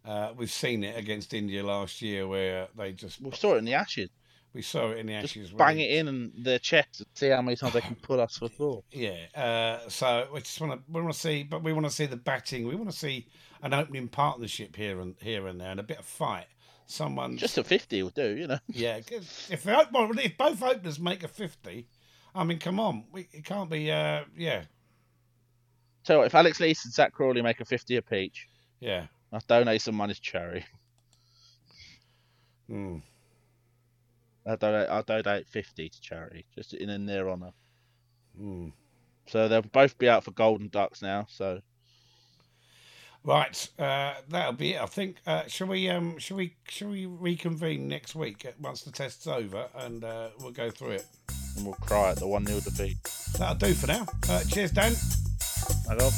[0.04, 3.66] Uh, we've seen it against India last year where they just We saw it in
[3.66, 4.10] the Ashes.
[4.54, 5.48] we saw it in the Ashes.
[5.50, 8.20] Just bang it in and their chest and see how many times they can put
[8.20, 8.84] us for four.
[8.92, 11.92] Yeah, uh, so we just want to we want to see, but we want to
[11.92, 12.68] see the batting.
[12.68, 13.28] We want to see
[13.62, 16.48] an opening partnership here and here and there, and a bit of fight.
[16.88, 18.60] Someone Just a 50 will do, you know.
[18.68, 19.00] Yeah.
[19.10, 21.88] If they, well, if both openers make a fifty,
[22.36, 23.90] I mean, come on, we, it can't be.
[23.92, 24.64] Uh, yeah,
[26.04, 28.48] So if Alex Lees and Zak Crawley make a 50 a peach.
[28.80, 29.06] yeah.
[29.32, 30.66] I'll donate some money to charity.
[32.70, 33.02] Mm.
[34.46, 37.52] I'll donate, I'll donate 50 to charity, just in, in their honour.
[38.40, 38.72] Mm.
[39.28, 41.28] So they'll both be out for Golden Ducks now.
[41.30, 41.62] So
[43.24, 44.82] Right, uh, that'll be it.
[44.82, 45.18] I think.
[45.28, 45.88] Uh, shall we?
[45.90, 46.56] Um, shall we?
[46.68, 50.92] Shall we reconvene next week uh, once the test's over, and uh, we'll go through
[50.92, 51.06] it.
[51.56, 52.98] and we'll cry at the 1 0 defeat.
[53.38, 54.08] That'll do for now.
[54.28, 54.96] Uh, cheers, Dan.
[55.88, 56.10] I go.